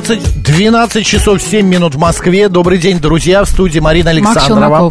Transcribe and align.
12, 0.00 0.42
12 0.42 1.06
часов 1.06 1.42
7 1.42 1.66
минут 1.66 1.94
в 1.94 1.98
Москве. 1.98 2.48
Добрый 2.48 2.78
день, 2.78 2.98
друзья, 2.98 3.44
в 3.44 3.48
студии 3.48 3.80
Марина 3.80 4.10
Александрова. 4.10 4.90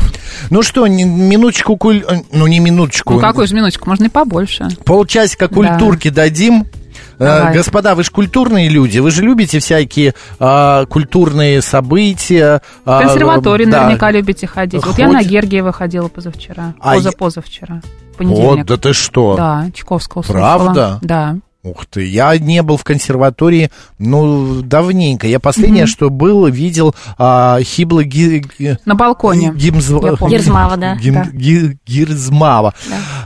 Ну 0.52 0.62
что, 0.62 0.86
минуточку, 0.88 1.78
куль... 1.78 2.04
э, 2.08 2.18
ну 2.32 2.46
не 2.46 2.60
минуточку, 2.60 3.14
Ну, 3.16 3.20
какую 3.20 3.48
же 3.48 3.56
минуточку, 3.56 3.90
можно 3.90 4.06
и 4.06 4.10
побольше. 4.10 4.68
полчасика 4.86 5.48
культурки 5.48 6.10
дадим. 6.10 6.68
Э, 7.18 7.26
Давай. 7.40 7.54
Господа, 7.54 7.96
вы 7.96 8.04
же 8.04 8.12
культурные 8.12 8.70
люди, 8.70 9.00
вы 9.00 9.10
же 9.10 9.24
любите 9.24 9.60
всякие 9.60 10.14
а, 10.40 10.86
культурные 10.86 11.62
события. 11.62 12.62
В 12.86 12.92
а, 12.92 13.02
консерватории 13.02 13.66
да. 13.66 13.82
наверняка 13.82 14.12
любите 14.12 14.48
ходить. 14.48 14.86
Вот 14.86 14.98
я 14.98 15.08
Хоть- 15.08 15.16
на 15.16 15.24
Гергиева 15.24 15.72
ходила 15.72 16.08
позавчера. 16.08 16.76
А 16.80 16.94
Поза-позавчера. 16.94 17.82
Вот, 17.82 18.18
Понедельник. 18.18 18.66
да 18.68 18.78
ты 18.78 18.94
что? 18.94 19.36
Да, 19.36 19.66
Чайковского 19.74 20.22
слушала. 20.22 20.56
Правда? 20.56 21.00
Да. 21.02 21.38
Ух 21.62 21.86
ты, 21.88 22.06
я 22.08 22.38
не 22.38 22.62
был 22.62 22.78
в 22.78 22.86
консерватории, 22.86 23.70
ну, 23.98 24.62
давненько. 24.62 25.28
Я 25.28 25.42
последнее, 25.42 25.88
что 25.88 26.10
был, 26.10 26.46
видел 26.48 26.96
а, 27.18 27.60
Хибла 27.62 28.06
ги- 28.06 28.46
ги- 28.58 28.78
На 28.86 28.96
балконе. 28.96 29.52
Гимз-. 29.54 30.30
Гирзмава, 30.30 30.78
да. 30.78 30.96
Гим- 30.96 31.16
Да. 31.16 31.26
Ги- 31.34 31.78
Гирзмава. 31.86 32.74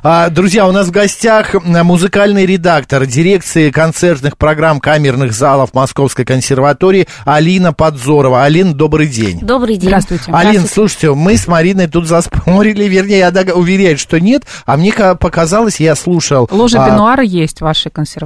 А, 0.02 0.30
друзья, 0.32 0.68
у 0.68 0.72
нас 0.72 0.88
в 0.88 0.92
гостях 0.92 1.54
музыкальный 1.64 2.48
редактор 2.48 3.06
дирекции 3.06 3.70
концертных 3.70 4.36
программ 4.40 4.80
камерных 4.80 5.32
залов 5.32 5.76
Московской 5.76 6.26
консерватории 6.26 7.08
Алина 7.26 7.72
Подзорова. 7.72 8.44
Алин, 8.46 8.74
добрый 8.74 9.06
день. 9.10 9.42
Добрый 9.42 9.76
день. 9.78 9.90
Здравствуйте. 9.90 10.32
Алин, 10.34 10.66
слушайте, 10.66 11.14
мы 11.14 11.38
с 11.38 11.48
Мариной 11.48 11.86
тут 11.86 12.08
заспорили, 12.08 12.86
вернее, 12.86 13.20
я 13.20 13.54
уверяю, 13.54 14.00
что 14.00 14.20
нет, 14.20 14.42
а 14.66 14.76
мне 14.76 14.92
ка- 14.92 15.14
показалось, 15.14 15.80
я 15.80 15.96
слушал... 15.96 16.50
Ложа 16.50 16.84
а, 16.84 16.90
пенуара 16.90 17.22
есть 17.22 17.60
в 17.60 17.62
вашей 17.62 17.92
консерватории. 17.92 18.23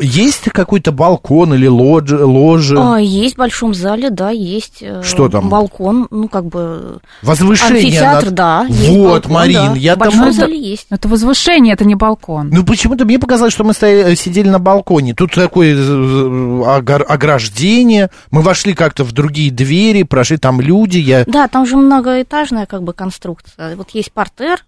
Есть 0.00 0.44
какой-то 0.44 0.92
балкон 0.92 1.52
или 1.52 1.66
лоджи, 1.66 2.24
ложи? 2.24 2.76
А, 2.78 2.98
есть 2.98 3.34
в 3.34 3.38
большом 3.38 3.74
зале, 3.74 4.10
да, 4.10 4.30
есть. 4.30 4.78
э, 4.82 5.02
Что 5.02 5.28
там? 5.28 5.48
Балкон, 5.48 6.06
ну, 6.12 6.28
как 6.28 6.44
бы... 6.46 7.00
Возвышение. 7.22 7.82
Амфитеатр, 7.82 8.26
над- 8.26 8.34
да. 8.34 8.66
есть 8.68 8.88
Вот, 8.88 9.22
балкон, 9.26 9.32
Марин, 9.32 9.72
да. 9.72 9.74
я 9.74 9.96
В 9.96 9.98
там... 9.98 10.08
большом 10.10 10.32
зале 10.32 10.60
есть. 10.60 10.86
Это 10.90 11.08
возвышение, 11.08 11.72
это 11.74 11.84
не 11.84 11.96
балкон. 11.96 12.50
Ну, 12.52 12.64
почему-то 12.64 13.04
мне 13.04 13.18
показалось, 13.18 13.52
что 13.52 13.64
мы 13.64 13.72
стояли, 13.72 14.14
сидели 14.14 14.48
на 14.48 14.60
балконе. 14.60 15.12
Тут 15.12 15.32
такое 15.32 15.74
э, 15.76 16.62
ограждение. 17.08 18.10
Мы 18.30 18.42
вошли 18.42 18.74
как-то 18.74 19.02
в 19.02 19.10
другие 19.10 19.50
двери, 19.50 20.04
прошли 20.04 20.36
там 20.36 20.60
люди. 20.60 20.98
Я... 20.98 21.24
Да, 21.26 21.48
там 21.48 21.66
же 21.66 21.76
многоэтажная, 21.76 22.66
как 22.66 22.84
бы, 22.84 22.92
конструкция. 22.92 23.74
Вот 23.74 23.90
есть 23.90 24.12
портер, 24.12 24.64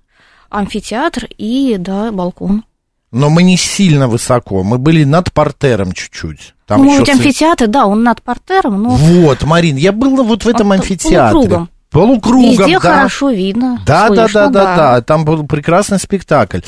амфитеатр 0.50 1.28
и, 1.38 1.76
да, 1.78 2.10
балкон. 2.10 2.64
Но 3.12 3.28
мы 3.28 3.42
не 3.42 3.58
сильно 3.58 4.08
высоко. 4.08 4.62
Мы 4.62 4.78
были 4.78 5.04
над 5.04 5.32
портером 5.32 5.92
чуть-чуть. 5.92 6.54
Там 6.66 6.84
ну, 6.84 7.00
еще 7.00 7.12
амфитеатр, 7.12 7.66
да, 7.66 7.86
он 7.86 8.02
над 8.02 8.22
портером, 8.22 8.82
но 8.82 8.90
Вот, 8.90 9.42
Марин, 9.42 9.76
я 9.76 9.92
был 9.92 10.24
вот 10.24 10.44
в 10.44 10.48
этом 10.48 10.68
Он 10.68 10.78
амфитеатре. 10.78 11.32
полукругом. 11.32 11.68
Полукругом, 11.92 12.50
везде 12.50 12.78
да. 12.78 12.80
хорошо 12.80 13.30
видно. 13.30 13.78
Да, 13.86 14.08
да, 14.08 14.14
слышно, 14.24 14.48
да, 14.48 14.48
да, 14.48 14.76
да, 14.76 15.00
там 15.02 15.24
был 15.24 15.46
прекрасный 15.46 15.98
спектакль. 15.98 16.60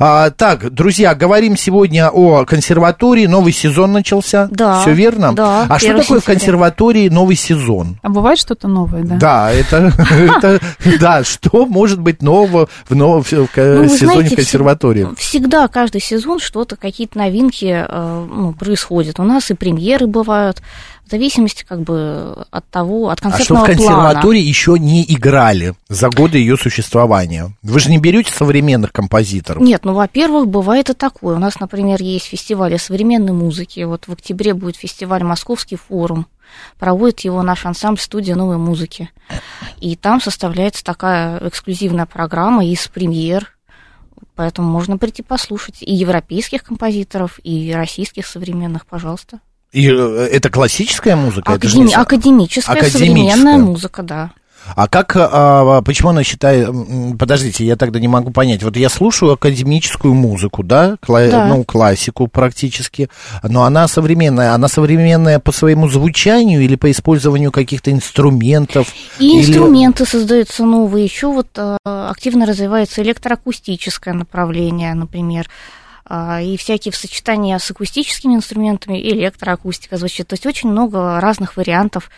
А, 0.00 0.30
так, 0.30 0.70
друзья, 0.74 1.14
говорим 1.14 1.56
сегодня 1.56 2.10
о 2.10 2.44
консерватории. 2.44 3.26
Новый 3.26 3.52
сезон 3.52 3.92
начался. 3.92 4.48
Да, 4.50 4.80
Все 4.80 4.92
верно? 4.92 5.32
да, 5.34 5.66
А 5.68 5.78
что 5.78 5.90
1 5.90 6.02
такое 6.02 6.20
в 6.20 6.24
консерватории 6.24 7.08
новый 7.08 7.36
сезон? 7.36 7.98
А 8.02 8.08
бывает 8.08 8.38
что-то 8.38 8.66
новое, 8.68 9.04
да? 9.04 9.16
Да, 9.16 9.52
это, 9.52 9.92
да, 11.00 11.22
что 11.24 11.66
может 11.66 12.00
быть 12.00 12.20
нового 12.22 12.68
в 12.88 12.94
новом 12.96 13.22
в 13.22 13.32
Ну, 13.32 13.88
сезоне 13.88 14.30
консерватории? 14.30 15.04
всег- 15.04 15.18
Всегда, 15.18 15.68
каждый 15.68 16.00
сезон 16.00 16.40
что-то, 16.40 16.76
какие-то 16.76 17.18
новинки 17.18 17.86
э, 17.88 18.26
ну, 18.30 18.52
происходят. 18.52 19.18
У 19.20 19.22
нас 19.22 19.50
и 19.50 19.54
премьеры 19.54 20.06
бывают, 20.06 20.60
в 21.06 21.10
зависимости 21.10 21.64
как 21.68 21.82
бы 21.82 22.46
от 22.50 22.68
того, 22.70 23.10
от 23.10 23.18
А 23.18 23.18
что 23.18 23.28
в 23.28 23.32
концертного 23.32 23.64
плана. 23.64 23.76
консерватории 23.76 24.40
еще 24.40 24.76
не 24.78 25.04
играли 25.04 25.74
за 25.88 26.08
годы 26.08 26.38
ее 26.38 26.56
существования? 26.56 27.54
Вы 27.62 27.80
же 27.80 27.90
не 27.90 27.98
берете 27.98 28.32
современных 28.32 28.92
композиторов? 28.92 29.62
Нет, 29.62 29.84
ну, 29.84 29.94
во-первых, 29.94 30.48
бывает 30.48 30.90
и 30.90 30.94
такое. 30.94 31.36
У 31.36 31.38
нас, 31.38 31.60
например, 31.60 32.00
есть 32.00 32.26
фестивали 32.26 32.76
современной 32.76 33.32
музыки. 33.32 33.80
Вот 33.80 34.06
в 34.06 34.12
октябре 34.12 34.54
будет 34.54 34.76
фестиваль 34.76 35.22
«Московский 35.22 35.76
форум». 35.76 36.26
Проводит 36.78 37.20
его 37.20 37.42
наш 37.42 37.66
ансамбль 37.66 38.00
«Студия 38.00 38.34
новой 38.34 38.58
музыки». 38.58 39.10
И 39.80 39.96
там 39.96 40.20
составляется 40.20 40.84
такая 40.84 41.38
эксклюзивная 41.46 42.06
программа 42.06 42.64
из 42.64 42.86
премьер. 42.88 43.56
Поэтому 44.34 44.70
можно 44.70 44.96
прийти 44.98 45.22
послушать 45.22 45.82
и 45.82 45.92
европейских 45.92 46.62
композиторов, 46.62 47.38
и 47.42 47.72
российских 47.74 48.26
современных, 48.26 48.86
пожалуйста. 48.86 49.40
И 49.72 49.88
э, 49.88 50.28
это 50.32 50.50
классическая 50.50 51.16
музыка? 51.16 51.52
Это 51.52 51.66
Академи- 51.66 51.84
не 51.86 51.92
со- 51.92 52.00
Академическая, 52.02 52.76
Академическая. 52.76 53.08
современная 53.08 53.58
музыка, 53.58 54.02
да. 54.02 54.30
А 54.76 54.86
как, 54.86 55.16
а, 55.18 55.82
почему 55.82 56.10
она 56.10 56.22
считает, 56.22 56.68
подождите, 57.18 57.64
я 57.66 57.74
тогда 57.74 57.98
не 57.98 58.06
могу 58.06 58.30
понять, 58.30 58.62
вот 58.62 58.76
я 58.76 58.88
слушаю 58.88 59.32
академическую 59.32 60.14
музыку, 60.14 60.62
да, 60.62 60.98
Кла- 61.04 61.28
Да. 61.28 61.46
ну, 61.48 61.64
классику 61.64 62.28
практически, 62.28 63.10
но 63.42 63.64
она 63.64 63.88
современная, 63.88 64.52
она 64.54 64.68
современная 64.68 65.40
по 65.40 65.50
своему 65.50 65.88
звучанию 65.88 66.60
или 66.62 66.76
по 66.76 66.88
использованию 66.92 67.50
каких-то 67.50 67.90
инструментов? 67.90 68.86
И 69.18 69.36
Или- 69.40 69.48
инструменты 69.50 70.06
создаются 70.06 70.64
новые. 70.64 71.06
Еще 71.06 71.26
вот 71.26 71.48
э, 71.56 71.76
активно 71.84 72.46
развивается 72.46 73.02
электроакустическое 73.02 74.14
направление, 74.14 74.94
например, 74.94 75.48
а, 75.48 75.81
и 76.42 76.56
всякие 76.56 76.92
в 76.92 76.96
сочетании 76.96 77.56
с 77.56 77.70
акустическими 77.70 78.34
инструментами 78.34 78.98
электроакустика 78.98 79.96
звучит. 79.96 80.28
То 80.28 80.34
есть 80.34 80.44
очень 80.46 80.70
много 80.70 81.20
разных 81.20 81.56
вариантов 81.56 82.10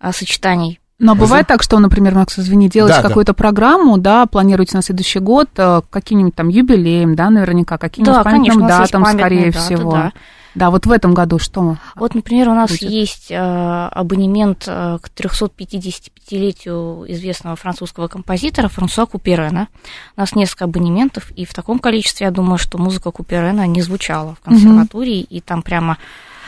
а, 0.00 0.12
сочетаний. 0.12 0.80
Но 0.98 1.14
бывает 1.14 1.46
так, 1.48 1.62
что, 1.62 1.78
например, 1.80 2.14
Макс, 2.14 2.38
извини, 2.38 2.68
делаете 2.68 2.98
Да, 2.98 3.02
да. 3.02 3.08
какую-то 3.08 3.34
программу, 3.34 3.98
да, 3.98 4.26
планируете 4.26 4.76
на 4.76 4.82
следующий 4.82 5.18
год 5.18 5.50
э, 5.56 5.82
каким-нибудь 5.90 6.34
там 6.36 6.48
юбилеем, 6.48 7.16
да, 7.16 7.30
наверняка, 7.30 7.78
каким-нибудь 7.78 8.14
Да, 8.14 8.22
памятным 8.22 8.60
конечно, 8.60 8.68
датам, 8.68 9.02
памятные 9.02 9.20
скорее 9.20 9.52
даты, 9.52 9.58
всего. 9.58 9.92
да. 9.92 10.12
Да, 10.54 10.70
вот 10.70 10.86
в 10.86 10.92
этом 10.92 11.14
году 11.14 11.38
что? 11.38 11.76
Вот, 11.96 12.14
например, 12.14 12.48
у 12.48 12.54
нас 12.54 12.70
Будет. 12.70 12.90
есть 12.90 13.30
э, 13.30 13.36
абонемент 13.36 14.64
э, 14.66 14.98
к 15.02 15.08
355-летию 15.08 17.04
известного 17.08 17.56
французского 17.56 18.08
композитора 18.08 18.68
Франсуа 18.68 19.06
Куперена. 19.06 19.68
У 20.16 20.20
нас 20.20 20.34
несколько 20.34 20.66
абонементов, 20.66 21.30
и 21.32 21.44
в 21.44 21.52
таком 21.54 21.78
количестве, 21.80 22.26
я 22.26 22.30
думаю, 22.30 22.58
что 22.58 22.78
музыка 22.78 23.10
Куперена 23.10 23.66
не 23.66 23.82
звучала 23.82 24.36
в 24.36 24.40
консерватории, 24.40 25.20
и 25.20 25.40
там 25.40 25.62
прямо 25.62 25.98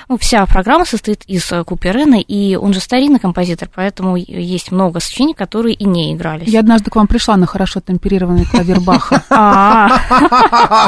ну, 0.08 0.18
вся 0.18 0.46
программа 0.46 0.84
состоит 0.84 1.24
из 1.26 1.50
э, 1.50 1.64
Куперена, 1.64 2.20
и 2.20 2.54
он 2.54 2.72
же 2.72 2.80
старинный 2.80 3.18
композитор, 3.18 3.68
поэтому 3.74 4.16
есть 4.16 4.70
много 4.70 5.00
сочинений, 5.00 5.34
которые 5.34 5.74
и 5.74 5.84
не 5.84 6.14
игрались. 6.14 6.48
Я 6.48 6.60
однажды 6.60 6.90
к 6.90 6.96
вам 6.96 7.08
пришла 7.08 7.36
на 7.36 7.46
хорошо 7.46 7.80
темперированный 7.80 8.44
клавир 8.44 8.80
Баха. 8.80 9.22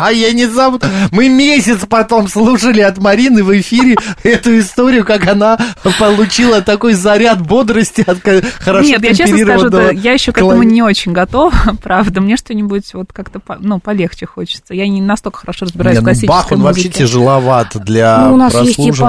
А, 0.00 0.10
Я 0.12 0.32
не 0.32 0.46
забуду. 0.46 0.86
Мы 1.10 1.28
месяц 1.28 1.84
потом 1.88 2.28
слушали 2.28 2.80
от 2.80 2.98
Марины 2.98 3.42
в 3.42 3.58
эфире 3.60 3.96
эту 4.22 4.58
историю, 4.58 5.04
как 5.04 5.26
она 5.26 5.58
получила 5.98 6.62
такой 6.62 6.94
заряд 6.94 7.40
бодрости 7.42 8.04
от 8.06 8.20
хорошо 8.58 8.88
Нет, 8.88 9.02
я 9.02 9.14
честно 9.14 9.38
скажу, 9.38 9.90
я 9.92 10.12
еще 10.12 10.32
к 10.32 10.38
этому 10.38 10.62
не 10.62 10.82
очень 10.82 11.12
готова, 11.12 11.52
правда. 11.82 12.20
Мне 12.20 12.36
что-нибудь 12.36 12.94
вот 12.94 13.12
как-то 13.12 13.40
ну, 13.60 13.80
полегче 13.80 14.26
хочется. 14.26 14.74
Я 14.74 14.86
не 14.88 15.00
настолько 15.00 15.40
хорошо 15.40 15.66
разбираюсь 15.66 15.98
в 15.98 16.00
ну, 16.00 16.06
классической 16.06 16.28
Бах, 16.28 16.52
он 16.52 16.62
вообще 16.62 16.88
тяжеловат 16.88 17.76
для 17.84 18.28
ну, 18.28 18.36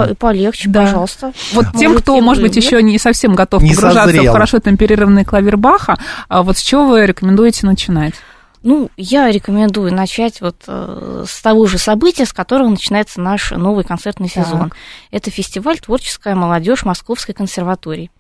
по- 0.08 0.16
полегче, 0.16 0.70
Да. 0.70 0.82
пожалуйста. 0.86 1.34
Вот 1.54 1.66
тем, 1.78 1.92
Можете 1.92 2.02
кто, 2.04 2.22
может 2.22 2.44
быть, 2.44 2.56
еще 2.56 2.82
не 2.82 2.98
совсем 2.98 3.36
готов 3.36 3.62
Не 3.62 3.72
погружаться 3.76 4.04
созрел. 4.06 4.32
в 4.32 4.34
хорошо 4.34 4.60
темперированный 4.60 5.26
клавир 5.26 5.58
Баха, 5.58 5.98
а 6.28 6.44
вот 6.44 6.58
с 6.58 6.62
чего 6.62 6.86
вы 6.88 7.06
рекомендуете 7.06 7.66
начинать? 7.66 8.14
Ну, 8.62 8.90
я 8.98 9.32
рекомендую 9.32 9.94
начать 9.94 10.42
вот 10.42 10.58
э, 10.68 11.24
с 11.26 11.42
того 11.42 11.66
же 11.66 11.78
события, 11.78 12.26
с 12.26 12.34
которого 12.34 12.68
начинается 12.68 13.22
наш 13.22 13.52
новый 13.52 13.86
концертный 13.86 14.30
Так. 14.30 14.46
сезон. 14.46 14.74
Это 15.12 15.32
фестиваль 15.32 15.80
«Творческая 15.80 16.36
молодежь 16.36 16.84
Московской 16.84 17.34
консерватории». 17.34 18.12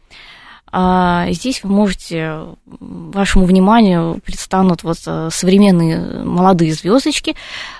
А, 0.71 1.27
Здесь 1.31 1.63
вы 1.63 1.69
можете, 1.69 2.45
вашему 2.66 3.45
вниманию 3.45 4.19
предстанут 4.24 4.83
вот 4.83 4.98
э, 5.06 5.30
современные 5.31 6.24
молодые 6.24 6.74
звездочки. 6.74 7.36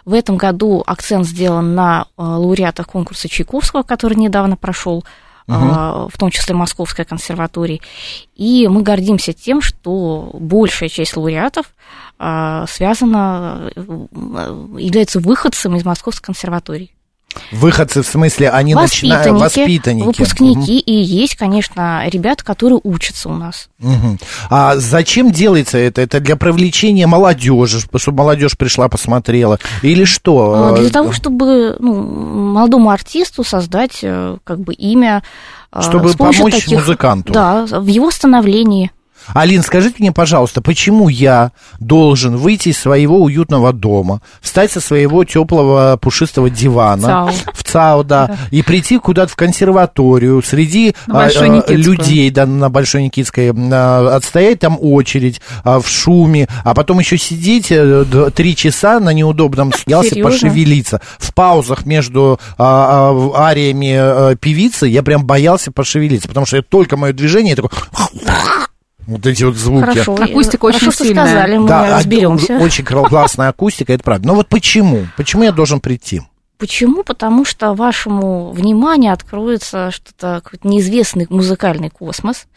В 0.06 0.14
этом 0.14 0.38
году 0.38 0.84
акцент 0.86 1.26
сделан 1.26 1.76
на 1.76 2.08
э, 2.18 2.22
лауреатах 2.22 2.88
конкурса 2.88 3.28
Чайковского, 3.28 3.84
который 3.84 4.16
недавно 4.16 4.58
прошел, 4.58 5.04
а, 5.52 6.08
в 6.10 6.18
том 6.18 6.30
числе 6.30 6.54
Московской 6.54 7.06
консерватории. 7.06 7.82
И 8.36 8.68
мы 8.68 8.84
гордимся 8.84 9.34
тем, 9.34 9.62
что 9.62 10.30
большая 10.34 10.90
часть 10.90 11.18
лауреатов 11.18 11.74
а, 12.20 12.68
связана, 12.68 13.72
э, 13.76 13.82
является 14.78 15.20
выходцем 15.20 15.76
из 15.76 15.84
Московской 15.84 16.28
консерватории. 16.28 16.92
Выходцы, 17.52 18.02
в 18.02 18.08
смысле, 18.08 18.50
они 18.50 18.76
начинают... 18.76 19.40
Воспитанники, 19.40 20.06
выпускники, 20.06 20.80
угу. 20.80 20.84
и 20.86 20.94
есть, 20.94 21.36
конечно, 21.36 22.04
ребята, 22.08 22.44
которые 22.44 22.80
учатся 22.84 23.30
у 23.30 23.36
нас. 23.36 23.70
Угу. 23.82 24.18
А 24.50 24.76
зачем 24.78 25.32
делается 25.32 25.78
это? 25.78 26.02
Это 26.02 26.20
для 26.20 26.36
привлечения 26.36 27.08
молодежи, 27.08 27.80
чтобы 27.96 28.18
молодежь 28.18 28.58
пришла, 28.58 28.90
посмотрела? 28.90 29.60
Или 29.82 30.04
что? 30.04 30.76
Для 30.78 30.90
того, 30.90 31.12
чтобы 31.12 31.76
ну, 31.80 31.94
молодому 32.54 32.90
артисту 32.90 33.44
создать 33.44 34.00
э, 34.02 34.38
как 34.44 34.60
бы 34.60 34.74
имя. 34.74 35.24
Э, 35.72 35.82
чтобы 35.82 36.14
помочь 36.14 36.54
таких, 36.54 36.80
музыканту. 36.80 37.34
Да, 37.34 37.66
в 37.66 37.88
его 37.88 38.12
становлении. 38.12 38.92
Алин, 39.34 39.64
скажите 39.64 39.96
мне, 40.00 40.12
пожалуйста, 40.12 40.62
почему 40.62 41.10
я 41.10 41.52
должен 41.80 42.38
выйти 42.38 42.70
из 42.70 42.78
своего 42.78 43.22
уютного 43.22 43.74
дома, 43.74 44.22
встать 44.42 44.72
со 44.72 44.82
своего 44.82 45.24
теплого 45.24 45.98
пушистого 45.98 46.50
дивана 46.50 47.08
ЦАУ. 47.08 47.32
в 47.54 47.64
ЦАУ, 47.64 48.04
да, 48.04 48.28
да, 48.28 48.38
и 48.52 48.62
прийти 48.62 48.98
куда-то 48.98 49.32
в 49.32 49.36
консерваторию 49.36 50.42
среди 50.44 50.96
а, 51.08 51.30
людей, 51.68 52.30
да, 52.32 52.46
на 52.46 52.70
Большой 52.70 53.04
Никитской, 53.04 53.54
а, 53.54 54.16
отстоять 54.16 54.60
там 54.60 54.78
очередь 54.80 55.42
а, 55.64 55.80
в 55.80 55.88
шуме, 55.88 56.48
а 56.64 56.74
потом 56.74 57.00
еще 57.00 57.18
сидеть 57.18 57.72
а, 57.72 58.32
три 58.32 58.56
часа 58.56 59.00
на 59.00 59.14
неудобном 59.14 59.74
снялся 59.78 60.16
пошевелиться. 60.22 61.02
В 61.18 61.34
паузах 61.34 61.86
между 61.86 62.40
а, 62.58 63.14
ариями 63.36 63.94
а, 63.96 64.36
певицы 64.36 64.88
я 64.88 65.04
прям 65.04 65.26
боялся 65.26 65.72
пошевелиться, 65.72 66.28
потому 66.28 66.46
что 66.46 66.62
только 66.62 66.98
мое 66.98 67.14
движение 67.14 67.56
такое 67.56 67.72
вот 69.10 69.26
эти 69.26 69.44
вот 69.44 69.56
звуки. 69.56 69.86
Хорошо, 69.86 70.16
акустика 70.16 70.66
очень 70.66 70.80
хорошо, 70.80 71.04
сильная. 71.04 71.26
сказали, 71.26 71.58
мы 71.58 71.68
да, 71.68 71.98
разберемся. 71.98 72.58
Очень 72.60 72.86
классная 72.86 73.50
акустика, 73.50 73.94
это 73.94 74.04
правда. 74.04 74.28
Но 74.28 74.36
вот 74.36 74.48
почему? 74.48 75.08
Почему 75.18 75.44
я 75.44 75.52
должен 75.52 75.80
прийти? 75.80 76.22
Почему? 76.60 77.04
Потому 77.04 77.46
что 77.46 77.74
вашему 77.74 78.52
вниманию 78.52 79.14
откроется 79.14 79.92
что-то, 79.92 80.42
какой-то 80.44 80.68
неизвестный 80.68 81.26
музыкальный 81.30 81.90
космос, 81.90 82.48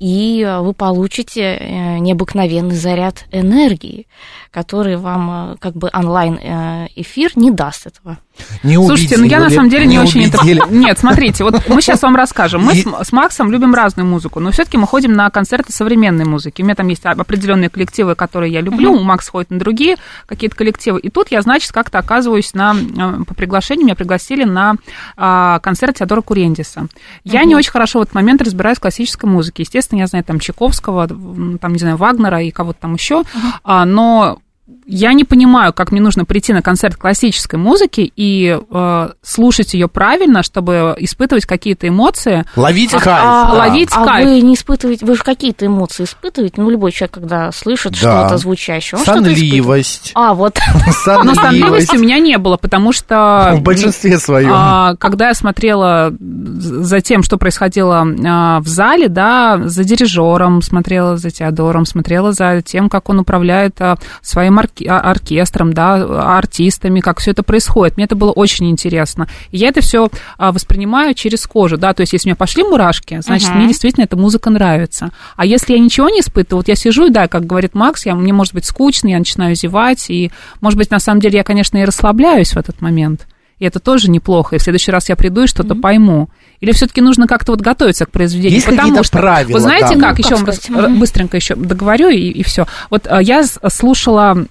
и 0.00 0.58
вы 0.62 0.72
получите 0.72 1.42
э, 1.42 1.98
необыкновенный 1.98 2.74
заряд 2.74 3.26
энергии, 3.32 4.06
который 4.50 4.96
вам 4.96 5.52
э, 5.52 5.56
как 5.60 5.74
бы 5.74 5.90
онлайн 5.92 6.38
э, 6.42 6.88
эфир 6.96 7.32
не 7.36 7.50
даст 7.50 7.86
этого. 7.86 8.18
Не 8.62 8.76
Слушайте, 8.76 9.16
ну 9.18 9.24
я 9.24 9.38
на 9.38 9.50
самом 9.50 9.68
деле 9.68 9.86
не, 9.86 9.96
не 9.96 9.98
очень 9.98 10.24
это... 10.24 10.42
Нет, 10.70 10.98
смотрите, 10.98 11.44
вот 11.44 11.68
мы 11.68 11.82
сейчас 11.82 12.02
вам 12.02 12.16
расскажем. 12.16 12.62
Мы 12.62 12.74
и... 12.74 12.82
с, 12.82 13.12
Максом 13.12 13.52
любим 13.52 13.74
разную 13.74 14.06
музыку, 14.06 14.40
но 14.40 14.50
все-таки 14.50 14.78
мы 14.78 14.86
ходим 14.86 15.12
на 15.12 15.30
концерты 15.30 15.72
современной 15.72 16.24
музыки. 16.24 16.62
У 16.62 16.64
меня 16.64 16.74
там 16.74 16.88
есть 16.88 17.04
определенные 17.04 17.68
коллективы, 17.68 18.14
которые 18.14 18.52
я 18.52 18.60
люблю, 18.60 18.92
у 18.92 19.02
Макса 19.02 19.30
ходит 19.30 19.50
на 19.50 19.58
другие 19.58 19.96
какие-то 20.26 20.56
коллективы. 20.56 21.00
И 21.00 21.10
тут 21.10 21.30
я, 21.30 21.42
значит, 21.42 21.72
как-то 21.72 21.98
оказываюсь 21.98 22.54
на... 22.54 22.74
Э, 22.74 23.24
по 23.24 23.34
приглашению 23.34 23.86
меня 23.86 23.94
пригласили 23.94 24.44
на 24.44 24.76
а, 25.16 25.58
концерт 25.60 25.96
Теодора 25.96 26.22
Курендиса. 26.22 26.86
Я 27.24 27.42
uh-huh. 27.42 27.46
не 27.46 27.56
очень 27.56 27.70
хорошо 27.70 27.98
в 27.98 28.02
этот 28.02 28.14
момент 28.14 28.42
разбираюсь 28.42 28.78
в 28.78 28.80
классической 28.80 29.28
музыке. 29.28 29.62
Естественно, 29.62 29.89
я 29.98 30.06
знаю 30.06 30.24
там 30.24 30.40
Чайковского, 30.40 31.08
там, 31.08 31.72
не 31.72 31.78
знаю, 31.78 31.96
Вагнера 31.96 32.42
и 32.42 32.50
кого-то 32.50 32.80
там 32.80 32.94
еще, 32.94 33.20
uh-huh. 33.20 33.52
а, 33.64 33.84
но 33.84 34.38
я 34.86 35.12
не 35.12 35.24
понимаю, 35.24 35.72
как 35.72 35.92
мне 35.92 36.00
нужно 36.00 36.24
прийти 36.24 36.52
на 36.52 36.62
концерт 36.62 36.96
классической 36.96 37.58
музыки 37.58 38.12
и 38.16 38.58
э, 38.58 39.08
слушать 39.22 39.74
ее 39.74 39.88
правильно, 39.88 40.42
чтобы 40.42 40.96
испытывать 40.98 41.46
какие-то 41.46 41.88
эмоции. 41.88 42.44
Ловить 42.56 42.94
а, 42.94 42.98
кайф. 42.98 43.20
А, 43.24 43.54
ловить 43.54 43.90
а 43.92 44.04
кайф. 44.04 44.28
вы 44.28 44.40
не 44.40 44.54
испытываете, 44.54 45.06
вы 45.06 45.16
же 45.16 45.22
какие-то 45.22 45.66
эмоции 45.66 46.04
испытываете? 46.04 46.60
Ну, 46.60 46.70
любой 46.70 46.92
человек, 46.92 47.14
когда 47.14 47.52
слышит 47.52 47.92
да. 47.92 47.98
что-то 47.98 48.38
звучащее, 48.38 48.98
он 48.98 49.04
Сонливость. 49.04 50.12
А, 50.14 50.34
вот. 50.34 50.58
Но 51.06 51.34
сонливости 51.34 51.96
у 51.96 52.00
меня 52.00 52.18
не 52.18 52.38
было, 52.38 52.56
потому 52.56 52.92
что... 52.92 53.52
В 53.60 53.62
большинстве 53.62 54.18
своем. 54.18 54.50
А, 54.52 54.96
когда 54.96 55.28
я 55.28 55.34
смотрела 55.34 56.12
за 56.18 57.00
тем, 57.00 57.22
что 57.22 57.38
происходило 57.38 58.06
а, 58.26 58.60
в 58.60 58.66
зале, 58.66 59.08
да, 59.08 59.60
за 59.64 59.84
дирижером, 59.84 60.62
смотрела 60.62 61.16
за 61.16 61.30
Теодором, 61.30 61.86
смотрела 61.86 62.32
за 62.32 62.62
тем, 62.62 62.88
как 62.88 63.08
он 63.08 63.20
управляет 63.20 63.80
а, 63.80 63.96
своим 64.22 64.58
орке- 64.60 64.86
а, 64.88 65.00
оркестром, 65.00 65.72
да, 65.72 66.38
артистами, 66.38 67.00
как 67.00 67.20
все 67.20 67.32
это 67.32 67.42
происходит. 67.42 67.96
Мне 67.96 68.06
это 68.06 68.16
было 68.16 68.30
очень 68.30 68.70
интересно. 68.70 69.28
И 69.50 69.58
я 69.58 69.68
это 69.68 69.80
все 69.80 70.10
а, 70.38 70.52
воспринимаю 70.52 71.14
через 71.14 71.46
кожу, 71.46 71.76
да, 71.76 71.92
то 71.94 72.02
есть 72.02 72.12
если 72.12 72.28
мне 72.28 72.36
пошли 72.36 72.62
мурашки, 72.62 73.20
значит, 73.20 73.50
uh-huh. 73.50 73.56
мне 73.56 73.68
действительно 73.68 74.04
эта 74.04 74.16
музыка 74.16 74.50
нравится. 74.50 75.10
А 75.36 75.44
если 75.44 75.72
я 75.72 75.78
ничего 75.78 76.08
не 76.08 76.20
испытываю, 76.20 76.60
вот 76.60 76.68
я 76.68 76.74
сижу, 76.74 77.10
да, 77.10 77.28
как 77.28 77.46
говорит 77.46 77.74
Макс, 77.74 78.06
я, 78.06 78.14
мне 78.14 78.32
может 78.32 78.54
быть 78.54 78.64
скучно, 78.64 79.08
я 79.08 79.18
начинаю 79.18 79.54
зевать, 79.54 80.10
и, 80.10 80.30
может 80.60 80.78
быть, 80.78 80.90
на 80.90 80.98
самом 80.98 81.20
деле 81.20 81.38
я, 81.38 81.44
конечно, 81.44 81.78
и 81.78 81.84
расслабляюсь 81.84 82.52
в 82.52 82.56
этот 82.56 82.80
момент. 82.80 83.26
И 83.60 83.66
это 83.66 83.78
тоже 83.78 84.10
неплохо. 84.10 84.56
И 84.56 84.58
в 84.58 84.62
следующий 84.62 84.90
раз 84.90 85.08
я 85.10 85.16
приду 85.16 85.42
и 85.42 85.46
что-то 85.46 85.74
mm-hmm. 85.74 85.80
пойму. 85.80 86.30
Или 86.60 86.72
все-таки 86.72 87.00
нужно 87.00 87.26
как-то 87.26 87.52
вот 87.52 87.60
готовиться 87.60 88.04
к 88.06 88.10
произведению? 88.10 88.56
Есть 88.56 88.66
Потому 88.66 89.02
что, 89.02 89.18
правила, 89.18 89.54
вы 89.54 89.60
знаете, 89.60 89.96
да. 89.96 90.08
как, 90.08 90.18
ну, 90.18 90.24
еще 90.24 90.36
как 90.36 90.46
вам 90.46 90.52
сказать? 90.52 90.98
быстренько 90.98 91.36
еще 91.36 91.54
договорю 91.54 92.08
и, 92.08 92.18
и 92.18 92.42
все. 92.42 92.66
Вот 92.90 93.06
а, 93.06 93.22
я 93.22 93.44
слушала 93.44 94.46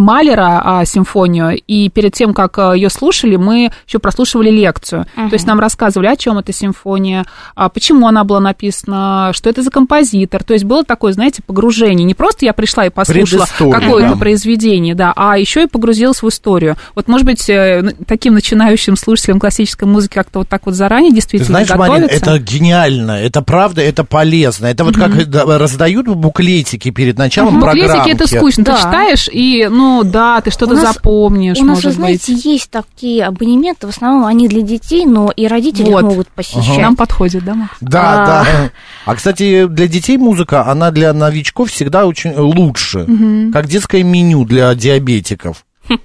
Малера 0.00 0.60
а, 0.64 0.84
симфонию, 0.84 1.56
и 1.66 1.88
перед 1.88 2.12
тем, 2.14 2.34
как 2.34 2.58
а, 2.58 2.72
ее 2.74 2.90
слушали, 2.90 3.36
мы 3.36 3.70
еще 3.86 3.98
прослушивали 3.98 4.50
лекцию. 4.50 5.06
Uh-huh. 5.16 5.28
То 5.28 5.34
есть 5.34 5.46
нам 5.46 5.60
рассказывали, 5.60 6.08
о 6.08 6.16
чем 6.16 6.38
эта 6.38 6.52
симфония, 6.52 7.24
а, 7.54 7.68
почему 7.68 8.08
она 8.08 8.24
была 8.24 8.40
написана, 8.40 9.30
что 9.32 9.48
это 9.48 9.62
за 9.62 9.70
композитор. 9.70 10.42
То 10.42 10.54
есть 10.54 10.64
было 10.64 10.84
такое, 10.84 11.12
знаете, 11.12 11.42
погружение. 11.46 12.04
Не 12.04 12.14
просто 12.14 12.44
я 12.44 12.52
пришла 12.52 12.86
и 12.86 12.90
послушала 12.90 13.46
какое-то 13.58 14.14
да. 14.14 14.16
произведение, 14.16 14.94
да, 14.94 15.12
а 15.14 15.38
еще 15.38 15.64
и 15.64 15.66
погрузилась 15.66 16.22
в 16.22 16.28
историю. 16.28 16.76
Вот, 16.94 17.08
может 17.08 17.26
быть, 17.26 17.48
э, 17.48 17.94
таким 18.06 18.34
начинающим 18.34 18.96
слушателям 18.96 19.38
классической 19.38 19.86
музыки 19.86 20.14
как-то 20.14 20.40
вот 20.40 20.48
так 20.48 20.66
вот 20.66 20.74
заранее 20.74 21.12
действительно 21.12 21.60
Ты 21.60 21.66
знаешь, 21.66 21.78
Марин, 21.78 22.08
это 22.10 22.38
гениально, 22.38 23.12
это 23.12 23.42
правда, 23.42 23.82
это 23.82 24.04
полезно. 24.04 24.66
Это 24.66 24.84
вот 24.84 24.96
uh-huh. 24.96 25.30
как 25.30 25.60
раздают 25.60 26.06
буклетики 26.08 26.90
перед 26.90 27.16
началом 27.16 27.58
uh-huh. 27.58 27.60
программки. 27.60 27.96
Буклетики 27.96 28.22
это 28.22 28.26
скучно. 28.26 28.64
Да. 28.64 28.74
Ты 28.74 28.78
читаешь, 28.82 29.28
и, 29.30 29.68
ну, 29.70 29.83
ну, 29.84 30.02
да, 30.02 30.40
ты 30.40 30.50
что-то 30.50 30.76
запомнишь, 30.76 31.58
У 31.58 31.64
нас, 31.64 31.76
может 31.76 31.84
вы 31.84 31.92
знаете, 31.92 32.32
быть. 32.32 32.44
есть 32.44 32.70
такие 32.70 33.24
абонементы, 33.24 33.86
в 33.86 33.90
основном 33.90 34.24
они 34.24 34.48
для 34.48 34.62
детей, 34.62 35.04
но 35.04 35.30
и 35.30 35.46
родители 35.46 35.90
вот. 35.90 36.02
могут 36.02 36.28
посещать. 36.28 36.70
Ага. 36.70 36.82
Нам 36.82 36.96
подходит, 36.96 37.44
да, 37.44 37.54
Макс? 37.54 37.76
Да, 37.82 38.00
а... 38.02 38.26
да. 38.26 38.70
А, 39.04 39.14
кстати, 39.14 39.66
для 39.66 39.86
детей 39.86 40.16
музыка, 40.16 40.66
она 40.66 40.90
для 40.90 41.12
новичков 41.12 41.70
всегда 41.70 42.06
очень 42.06 42.34
лучше, 42.34 43.00
угу. 43.00 43.52
как 43.52 43.66
детское 43.66 44.02
меню 44.02 44.46
для 44.46 44.74
диабетиков. 44.74 45.66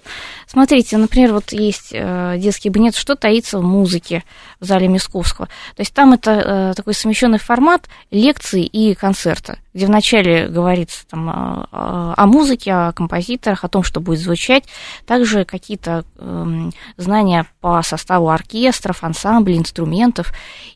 Смотрите, 0.51 0.97
например, 0.97 1.33
вот 1.33 1.51
есть 1.51 1.89
э, 1.91 2.35
детский 2.39 2.69
кабинет, 2.69 2.95
что 2.95 3.15
таится 3.15 3.59
в 3.59 3.63
музыке 3.63 4.23
в 4.59 4.65
зале 4.65 4.87
Мисковского. 4.87 5.45
То 5.75 5.81
есть 5.81 5.93
там 5.93 6.13
это 6.13 6.31
э, 6.31 6.73
такой 6.75 6.95
совмещенный 6.95 7.37
формат 7.37 7.87
лекции 8.09 8.65
и 8.65 8.95
концерта, 8.95 9.59
где 9.75 9.85
вначале 9.85 10.47
говорится 10.47 11.05
там, 11.07 11.29
о, 11.29 12.15
о 12.17 12.25
музыке, 12.25 12.73
о 12.73 12.91
композиторах, 12.93 13.63
о 13.63 13.67
том, 13.67 13.83
что 13.83 13.99
будет 13.99 14.21
звучать, 14.21 14.63
также 15.05 15.45
какие-то 15.45 16.03
э, 16.17 16.69
знания 16.97 17.45
по 17.61 17.83
составу 17.83 18.29
оркестров, 18.29 19.03
ансамблей, 19.03 19.59
инструментов, 19.59 20.33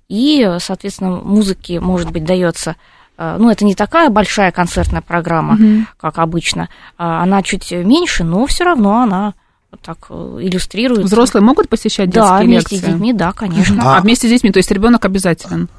и, 0.07 0.55
соответственно, 0.59 1.15
музыке, 1.15 1.79
может 1.79 2.12
быть, 2.12 2.25
дается 2.25 2.75
ну, 3.15 3.51
это 3.51 3.63
не 3.63 3.75
такая 3.75 4.09
большая 4.09 4.51
концертная 4.51 5.01
программа, 5.01 5.53
угу. 5.53 5.86
как 5.97 6.17
обычно. 6.17 6.67
Она 6.97 7.43
чуть 7.43 7.71
меньше, 7.71 8.24
но 8.24 8.47
все 8.47 8.63
равно 8.63 9.01
она 9.01 9.36
так 9.81 9.97
э, 10.09 10.39
иллюстрирует. 10.41 11.05
Взрослые 11.05 11.43
могут 11.43 11.69
посещать 11.69 12.09
детские 12.09 12.23
да, 12.29 12.43
лекции? 12.43 12.45
Да, 12.45 12.45
вместе 12.45 12.75
с 12.75 12.81
детьми, 12.81 13.13
да, 13.13 13.31
конечно. 13.31 13.81
А, 13.83 13.97
а 13.97 14.01
вместе 14.01 14.27
с 14.27 14.31
детьми, 14.31 14.51
то 14.51 14.57
есть 14.57 14.71
ребенок 14.71 15.05
обязателен? 15.05 15.69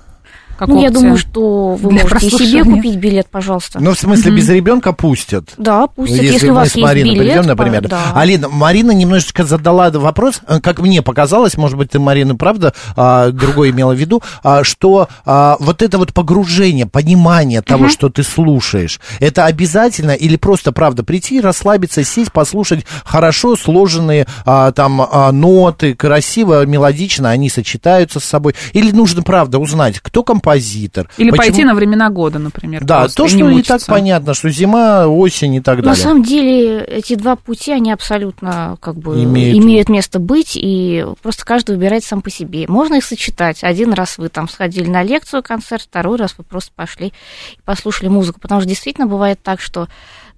Как 0.58 0.68
ну, 0.68 0.76
опция. 0.76 0.88
я 0.88 0.94
думаю, 0.94 1.18
что 1.18 1.74
вы 1.74 1.90
можете 1.90 2.30
себе 2.30 2.64
купить 2.64 2.96
билет, 2.96 3.26
пожалуйста. 3.30 3.80
Ну, 3.80 3.92
в 3.92 3.98
смысле, 3.98 4.32
mm-hmm. 4.32 4.36
без 4.36 4.48
ребенка 4.48 4.92
пустят? 4.92 5.50
Да, 5.56 5.86
пустят, 5.86 6.22
если, 6.22 6.32
если 6.32 6.50
у 6.50 6.54
вас 6.54 6.72
с 6.72 6.76
Мариной 6.76 7.10
есть 7.10 7.20
билет. 7.20 7.34
Придем, 7.34 7.48
например. 7.48 7.88
Да. 7.88 8.12
Алина, 8.14 8.48
Марина 8.48 8.92
немножечко 8.92 9.44
задала 9.44 9.90
вопрос, 9.90 10.40
э, 10.46 10.60
как 10.60 10.80
мне 10.80 11.02
показалось, 11.02 11.56
может 11.56 11.76
быть, 11.76 11.90
ты, 11.90 11.98
Марина, 11.98 12.36
правда, 12.36 12.74
а, 12.96 13.30
другое 13.30 13.70
имела 13.70 13.92
в 13.92 13.98
виду, 13.98 14.22
а, 14.42 14.64
что 14.64 15.08
а, 15.24 15.56
вот 15.60 15.82
это 15.82 15.98
вот 15.98 16.12
погружение, 16.12 16.86
понимание 16.86 17.62
того, 17.62 17.86
mm-hmm. 17.86 17.90
что 17.90 18.08
ты 18.08 18.22
слушаешь, 18.22 19.00
это 19.20 19.44
обязательно 19.46 20.12
или 20.12 20.36
просто, 20.36 20.72
правда, 20.72 21.02
прийти, 21.04 21.40
расслабиться, 21.40 22.04
сесть, 22.04 22.32
послушать 22.32 22.84
хорошо 23.04 23.56
сложенные 23.56 24.26
а, 24.44 24.72
там 24.72 25.00
а, 25.00 25.32
ноты, 25.32 25.94
красиво, 25.94 26.64
мелодично, 26.66 27.30
они 27.30 27.48
сочетаются 27.48 28.20
с 28.20 28.24
собой, 28.24 28.54
или 28.72 28.90
нужно, 28.90 29.22
правда, 29.22 29.58
узнать, 29.58 30.00
кто 30.00 30.22
композитор, 30.22 30.43
композитор. 30.44 31.08
Или 31.16 31.30
Почему? 31.30 31.46
пойти 31.46 31.64
на 31.64 31.74
времена 31.74 32.10
года, 32.10 32.38
например. 32.38 32.84
Да, 32.84 33.08
то, 33.08 33.28
что 33.28 33.48
и, 33.48 33.58
и 33.60 33.62
так 33.62 33.80
понятно, 33.86 34.34
что 34.34 34.50
зима, 34.50 35.06
осень 35.06 35.54
и 35.54 35.60
так 35.60 35.78
далее. 35.78 35.90
На 35.90 35.96
самом 35.96 36.22
деле 36.22 36.82
эти 36.84 37.14
два 37.14 37.36
пути, 37.36 37.72
они 37.72 37.92
абсолютно 37.92 38.76
как 38.80 38.96
бы 38.96 39.22
имеют, 39.22 39.58
имеют 39.58 39.88
место 39.88 40.18
быть, 40.18 40.52
и 40.54 41.04
просто 41.22 41.44
каждый 41.44 41.76
выбирает 41.76 42.04
сам 42.04 42.22
по 42.22 42.30
себе. 42.30 42.66
Можно 42.68 42.96
их 42.96 43.04
сочетать. 43.04 43.64
Один 43.64 43.92
раз 43.92 44.18
вы 44.18 44.28
там 44.28 44.48
сходили 44.48 44.88
на 44.88 45.02
лекцию, 45.02 45.42
концерт, 45.42 45.82
второй 45.82 46.18
раз 46.18 46.34
вы 46.38 46.44
просто 46.44 46.70
пошли 46.74 47.08
и 47.08 47.60
послушали 47.64 48.08
музыку. 48.08 48.40
Потому 48.40 48.60
что 48.60 48.68
действительно 48.68 49.06
бывает 49.06 49.40
так, 49.42 49.60
что 49.60 49.88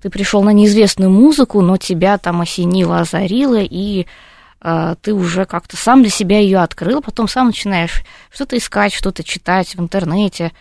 ты 0.03 0.11
пришел 0.11 0.43
на 0.43 0.51
неизвестную 0.51 1.11
музыку, 1.11 1.61
но 1.63 1.77
тебя 1.77 2.19
там 2.19 2.41
осенило, 2.41 3.01
озарило, 3.01 3.59
и 3.61 4.07
ты 5.03 5.13
уже 5.15 5.45
как-то 5.45 5.77
сам 5.77 6.03
для 6.03 6.11
себя 6.11 6.39
ее 6.39 6.59
открыл, 6.59 7.03
потом 7.03 7.29
сам 7.29 7.49
начинаешь 7.49 8.03
что-то 8.33 8.57
искать, 8.57 8.93
что-то 8.93 9.23
читать 9.23 9.75
в 9.75 9.81
интернете. 9.81 10.53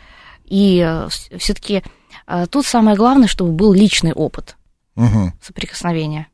И 0.46 0.84
э, 0.86 1.08
все-таки 1.38 1.82
э, 2.28 2.46
тут 2.50 2.66
самое 2.66 2.96
главное, 2.98 3.28
чтобы 3.28 3.52
был 3.52 3.74
личный 3.74 4.14
опыт 4.14 4.58
Мгм. 4.96 5.34
соприкосновения. 5.42 6.28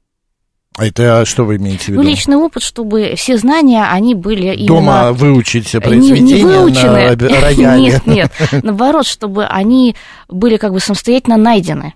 А 0.78 0.86
это 0.86 1.26
что 1.26 1.44
вы 1.44 1.58
имеете 1.58 1.86
в 1.86 1.88
виду? 1.90 2.02
Ну, 2.02 2.08
личный 2.08 2.38
опыт, 2.38 2.64
чтобы 2.64 3.16
все 3.18 3.38
знания, 3.38 3.84
они 3.92 4.16
были 4.16 4.54
именно... 4.56 4.68
Дома 4.68 5.12
выучить 5.12 5.74
не, 5.74 5.80
произведение 5.82 6.38
не 6.38 6.44
выучены. 6.44 7.16
на 7.16 7.42
рояле. 7.42 7.82
Нет, 7.82 8.08
нет. 8.08 8.32
Наоборот, 8.64 9.06
чтобы 9.06 9.46
они 9.46 9.96
были 10.30 10.56
как 10.58 10.72
бы 10.72 10.80
самостоятельно 10.80 11.36
найдены. 11.38 11.94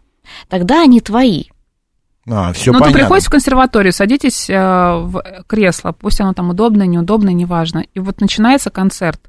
Тогда 0.50 0.82
они 0.82 1.00
твои. 1.00 1.46
А, 2.28 2.54
все 2.54 2.72
Ну, 2.72 2.80
ты 2.80 2.86
понятно. 2.86 3.00
приходите 3.02 3.28
в 3.28 3.32
консерваторию, 3.32 3.94
садитесь 3.94 4.50
э, 4.50 4.54
в 4.56 5.24
кресло, 5.48 5.92
пусть 5.92 6.20
оно 6.22 6.34
там 6.34 6.50
удобное, 6.50 6.88
неудобное, 6.88 7.34
неважно. 7.34 7.86
И 7.94 8.00
вот 8.00 8.20
начинается 8.20 8.70
концерт. 8.72 9.22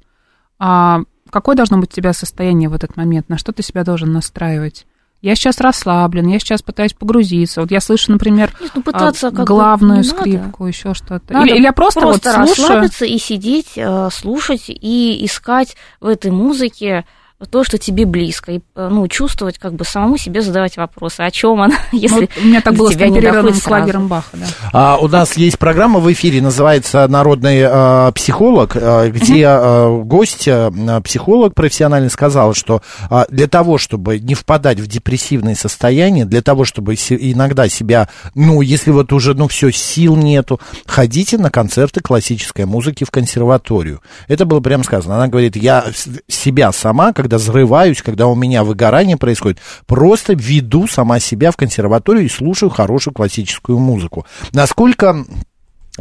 А 0.59 1.01
какое 1.31 1.57
должно 1.57 1.79
быть 1.79 1.93
у 1.93 1.95
тебя 1.97 2.13
состояние 2.15 2.69
в 2.69 2.75
этот 2.75 2.97
момент? 2.97 3.29
На 3.29 3.37
что 3.37 3.53
ты 3.53 3.63
себя 3.63 3.85
должен 3.85 4.13
настраивать? 4.13 4.87
Я 5.23 5.35
сейчас 5.35 5.61
расслаблен, 5.61 6.27
я 6.29 6.39
сейчас 6.39 6.63
пытаюсь 6.63 6.93
погрузиться. 6.93 7.63
Вот 7.63 7.71
я 7.71 7.81
слышу, 7.81 8.13
например, 8.13 8.53
Нет, 8.61 8.71
ну, 8.75 8.83
пытаться 8.83 9.29
а, 9.29 9.31
как 9.31 9.41
бы 9.41 9.45
главную 9.47 9.97
надо. 10.05 10.09
скрипку, 10.09 10.67
еще 10.67 10.95
что-то. 10.95 11.33
Надо 11.33 11.47
Или, 11.47 11.57
или 11.57 11.63
я 11.65 11.73
просто, 11.73 12.01
просто 12.01 12.39
вот 12.39 12.47
слушаю. 12.47 12.69
расслабиться 12.69 13.05
и 13.07 13.19
сидеть, 13.19 13.73
э, 13.77 14.09
слушать 14.13 14.65
и 14.69 15.25
искать 15.25 15.77
в 16.01 16.07
этой 16.07 16.31
музыке 16.31 17.07
то, 17.51 17.65
что 17.65 17.77
тебе 17.77 18.07
близко, 18.07 18.53
и 18.53 18.61
э, 18.75 18.89
ну, 18.91 19.07
чувствовать, 19.09 19.59
как 19.59 19.75
бы 19.75 19.85
самому 19.85 20.17
себе 20.17 20.41
задавать 20.41 20.77
вопросы, 20.79 21.21
о 21.21 21.31
чем 21.31 21.61
она, 21.61 21.75
Ну, 21.93 21.99
если 21.99 22.21
вот 22.23 22.31
у 22.43 22.47
меня 22.47 22.61
так 22.63 22.75
было 22.75 22.89
с 22.91 22.95
тебя 22.95 23.09
не 23.11 23.21
доходит 23.21 23.57
сразу. 23.57 23.69
клагером 23.69 24.09
Баха, 24.09 24.29
да. 24.39 24.47
А, 24.73 24.97
у 24.99 25.07
нас 25.09 25.37
есть 25.37 25.59
программа 25.59 26.01
в 26.01 26.11
эфире, 26.13 26.41
называется 26.41 27.07
«Народный 27.09 27.59
э, 27.61 28.13
психолог», 28.15 28.75
э, 28.75 29.11
где 29.11 29.43
э, 29.49 30.03
гость, 30.03 30.49
э, 30.49 30.71
психолог 31.05 31.55
профессиональный, 31.55 32.09
сказал, 32.11 32.55
что 32.55 32.81
э, 33.11 33.25
для 33.29 33.49
того, 33.49 33.77
чтобы 33.77 34.19
не 34.19 34.35
впадать 34.35 34.81
в 34.81 34.87
депрессивное 34.87 35.55
состояние, 35.55 36.25
для 36.25 36.41
того, 36.41 36.65
чтобы 36.65 36.97
се- 36.97 37.19
иногда 37.33 37.69
себя, 37.69 38.09
ну, 38.35 38.63
если 38.63 38.91
вот 38.93 39.13
уже, 39.13 39.35
ну, 39.35 39.47
все, 39.49 39.71
сил 39.71 40.17
нету, 40.17 40.59
ходите 40.87 41.37
на 41.37 41.51
концерты 41.51 42.01
классической 42.01 42.65
музыки 42.65 43.05
в 43.05 43.11
консерваторию. 43.11 44.01
Это 44.27 44.47
было 44.47 44.61
прямо 44.61 44.85
сказано. 44.85 45.17
Она 45.17 45.29
говорит, 45.29 45.55
я 45.57 45.85
с- 45.95 46.09
себя 46.29 46.73
сама, 46.73 47.13
когда 47.27 47.39
взрываюсь, 47.39 48.03
когда 48.03 48.29
у 48.29 48.35
меня 48.37 48.63
выгорание 48.63 49.17
происходит, 49.17 49.59
просто 49.87 50.35
веду 50.35 50.87
сама 50.87 51.19
себя 51.19 51.51
в 51.51 51.57
консерваторию 51.57 52.25
и 52.25 52.29
слушаю 52.29 52.71
хорошую 52.71 53.15
классическую 53.15 53.79
музыку. 53.79 54.25
Насколько 54.53 55.25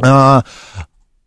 а, 0.00 0.44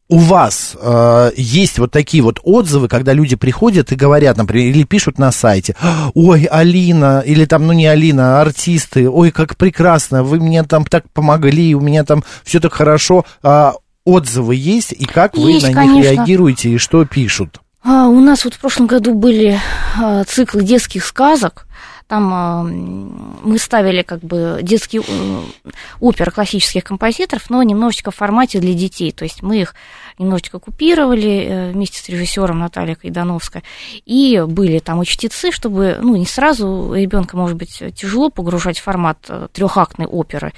у 0.07 0.17
вас 0.17 0.75
э, 0.81 1.31
есть 1.35 1.79
вот 1.79 1.91
такие 1.91 2.23
вот 2.23 2.39
отзывы, 2.43 2.87
когда 2.87 3.13
люди 3.13 3.35
приходят 3.35 3.91
и 3.91 3.95
говорят, 3.95 4.37
например, 4.37 4.73
или 4.73 4.83
пишут 4.83 5.19
на 5.19 5.31
сайте, 5.31 5.75
ой, 6.13 6.45
Алина, 6.45 7.21
или 7.25 7.45
там, 7.45 7.67
ну 7.67 7.73
не 7.73 7.85
Алина, 7.85 8.39
а 8.39 8.41
артисты, 8.41 9.09
ой, 9.09 9.31
как 9.31 9.57
прекрасно, 9.57 10.23
вы 10.23 10.39
мне 10.39 10.63
там 10.63 10.85
так 10.85 11.09
помогли, 11.11 11.75
у 11.75 11.81
меня 11.81 12.05
там 12.05 12.23
все 12.43 12.59
так 12.59 12.73
хорошо. 12.73 13.25
А, 13.43 13.73
отзывы 14.05 14.55
есть, 14.55 14.93
и 14.93 15.05
как 15.05 15.35
вы 15.35 15.51
Есть, 15.51 15.63
на 15.63 15.69
них 15.69 15.75
конечно. 15.75 16.11
реагируете, 16.11 16.69
и 16.69 16.77
что 16.77 17.05
пишут? 17.05 17.59
А, 17.81 18.07
у 18.07 18.19
нас 18.19 18.43
вот 18.43 18.55
в 18.55 18.59
прошлом 18.59 18.87
году 18.87 19.13
были 19.13 19.59
а, 19.97 20.23
циклы 20.25 20.63
детских 20.63 21.05
сказок. 21.05 21.65
Там 22.07 22.33
а, 22.33 22.63
мы 22.63 23.57
ставили 23.57 24.01
как 24.01 24.19
бы 24.19 24.59
детские 24.63 25.03
э, 25.07 25.41
оперы 25.99 26.31
классических 26.31 26.83
композиторов, 26.83 27.49
но 27.49 27.61
немножечко 27.61 28.11
в 28.11 28.15
формате 28.15 28.59
для 28.59 28.73
детей. 28.73 29.11
То 29.11 29.23
есть 29.23 29.43
мы 29.43 29.61
их 29.61 29.75
немножечко 30.17 30.59
купировали 30.59 31.45
э, 31.47 31.71
вместе 31.71 32.01
с 32.01 32.09
режиссером 32.09 32.59
Натальей 32.59 32.95
Кайдановской. 32.95 33.63
И 34.05 34.43
были 34.45 34.79
там 34.79 35.01
и 35.01 35.05
чтобы 35.05 35.99
ну, 36.01 36.15
не 36.15 36.25
сразу 36.25 36.93
ребенка, 36.93 37.37
может 37.37 37.55
быть, 37.55 37.81
тяжело 37.95 38.29
погружать 38.29 38.79
в 38.79 38.83
формат 38.83 39.19
трехактной 39.53 40.07
оперы 40.07 40.51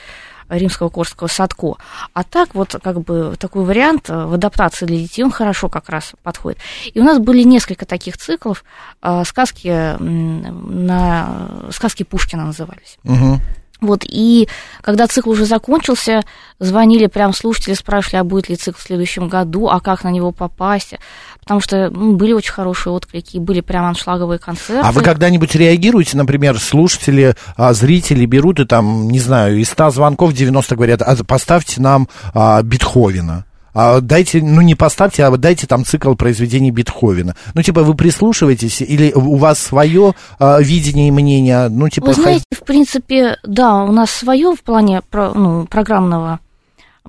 римского 0.57 0.89
Корского 0.89 1.27
Садко. 1.27 1.75
А 2.13 2.23
так 2.23 2.53
вот 2.55 2.75
как 2.83 3.01
бы 3.01 3.35
такой 3.39 3.63
вариант 3.63 4.09
э, 4.09 4.25
в 4.25 4.33
адаптации 4.33 4.85
для 4.85 4.97
детей, 4.97 5.23
он 5.23 5.31
хорошо 5.31 5.69
как 5.69 5.89
раз 5.89 6.13
подходит. 6.23 6.59
И 6.93 6.99
у 6.99 7.03
нас 7.03 7.19
были 7.19 7.43
несколько 7.43 7.85
таких 7.85 8.17
циклов, 8.17 8.63
э, 9.01 9.23
сказки 9.25 9.97
на 9.99 11.69
сказки 11.71 12.03
Пушкина 12.03 12.45
назывались. 12.45 12.97
Мгм. 13.03 13.39
Вот, 13.81 14.03
и 14.07 14.47
когда 14.81 15.07
цикл 15.07 15.31
уже 15.31 15.45
закончился, 15.45 16.21
звонили 16.59 17.07
прям 17.07 17.33
слушатели, 17.33 17.73
спрашивали, 17.73 18.17
а 18.17 18.23
будет 18.23 18.47
ли 18.47 18.55
цикл 18.55 18.77
в 18.77 18.81
следующем 18.83 19.27
году, 19.27 19.69
а 19.69 19.79
как 19.79 20.03
на 20.03 20.11
него 20.11 20.31
попасть, 20.31 20.93
потому 21.39 21.61
что 21.61 21.89
ну, 21.89 22.13
были 22.15 22.33
очень 22.33 22.51
хорошие 22.51 22.93
отклики, 22.93 23.39
были 23.39 23.61
прям 23.61 23.85
аншлаговые 23.85 24.37
концерты. 24.37 24.87
А 24.87 24.91
вы 24.91 25.01
когда-нибудь 25.01 25.55
реагируете, 25.55 26.15
например, 26.15 26.59
слушатели, 26.59 27.35
а, 27.55 27.73
зрители 27.73 28.27
берут 28.27 28.59
и 28.59 28.65
там, 28.65 29.09
не 29.09 29.19
знаю, 29.19 29.57
из 29.59 29.69
100 29.69 29.89
звонков 29.89 30.33
90 30.33 30.75
говорят, 30.75 31.01
а 31.01 31.15
поставьте 31.23 31.81
нам 31.81 32.07
а, 32.35 32.61
Бетховена. 32.61 33.45
А 33.73 34.01
дайте, 34.01 34.41
ну 34.41 34.61
не 34.61 34.75
поставьте, 34.75 35.23
а 35.23 35.37
дайте 35.37 35.67
там 35.67 35.85
цикл 35.85 36.13
произведений 36.15 36.71
Бетховена. 36.71 37.35
Ну, 37.53 37.61
типа, 37.63 37.83
вы 37.83 37.95
прислушиваетесь, 37.95 38.81
или 38.81 39.11
у 39.13 39.37
вас 39.37 39.59
свое 39.59 40.13
а, 40.39 40.61
видение 40.61 41.07
и 41.07 41.11
мнение, 41.11 41.69
ну, 41.69 41.87
типа... 41.87 42.07
Вы 42.07 42.13
хай- 42.15 42.23
знаете, 42.23 42.45
в 42.53 42.63
принципе, 42.63 43.37
да, 43.43 43.83
у 43.83 43.91
нас 43.91 44.11
свое 44.11 44.53
в 44.55 44.61
плане 44.61 45.01
про- 45.09 45.33
ну, 45.33 45.65
программного 45.65 46.39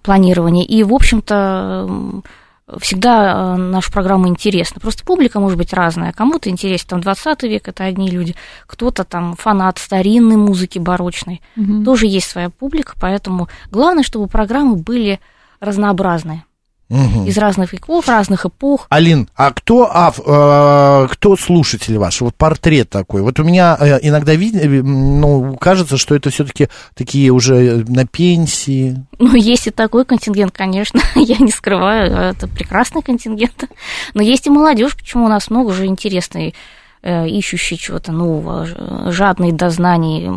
планирования, 0.03 0.65
и, 0.65 0.83
в 0.85 0.95
общем-то, 0.95 2.23
всегда 2.81 3.55
э, 3.55 3.57
наша 3.57 3.93
программа 3.93 4.29
интересна. 4.29 4.81
Просто 4.81 5.05
публика 5.05 5.41
может 5.41 5.59
быть 5.59 5.73
разная. 5.73 6.13
Кому-то 6.13 6.49
интересен 6.49 6.87
там 6.89 7.01
20 7.01 7.43
век, 7.43 7.69
это 7.69 7.85
одни 7.85 8.09
люди, 8.09 8.35
кто-то 8.67 9.05
там 9.05 9.37
фанат 9.37 9.79
старинной 9.79 10.37
музыки 10.37 10.79
барочной. 10.79 11.43
Мгм. 11.57 11.85
Тоже 11.85 12.07
есть 12.07 12.31
своя 12.31 12.51
публика, 12.51 12.95
поэтому 13.01 13.49
главное, 13.71 14.05
чтобы 14.05 14.27
программы 14.29 14.77
были 14.77 15.21
разнообразные. 15.61 16.45
Мгм. 16.93 17.25
Из 17.27 17.39
разных 17.39 17.73
веков, 17.73 18.07
разных 18.07 18.45
эпох. 18.45 18.87
Алин, 18.91 19.27
а 19.35 19.51
кто, 19.51 19.89
ав- 19.91 20.21
э, 20.21 21.09
кто 21.11 21.37
слушатель 21.37 21.97
ваш? 21.97 22.21
Вот 22.21 22.35
портрет 22.35 22.91
такой. 22.91 23.23
Вот 23.23 23.41
у 23.41 23.45
меня 23.45 23.77
э, 23.81 23.99
иногда 24.03 24.35
вид- 24.35 24.57
э, 24.57 24.69
ну, 24.69 25.57
кажется, 25.57 25.97
что 25.97 26.15
это 26.15 26.29
все-таки 26.29 26.69
такие 26.95 27.31
уже 27.31 27.85
на 27.89 28.07
пенсии. 28.07 29.03
Ну, 29.19 29.35
есть 29.37 29.67
и 29.69 29.71
такой 29.71 30.05
контингент, 30.05 30.53
конечно, 30.53 31.01
я 31.15 31.39
не 31.39 31.51
скрываю, 31.51 32.13
это 32.13 32.47
прекрасный 32.47 33.01
контингент. 33.03 33.65
Но 34.13 34.21
есть 34.23 34.47
и 34.47 34.51
молодежь, 34.51 34.95
почему 34.95 35.25
у 35.25 35.29
нас 35.29 35.49
много 35.49 35.73
же 35.73 35.87
интересной 35.87 36.49
э, 36.49 36.53
ищущей 37.05 37.77
чего-то 37.77 38.13
нового, 38.13 38.65
ж- 38.67 38.77
жадной 39.13 39.51
до 39.53 39.71
знаний 39.71 40.29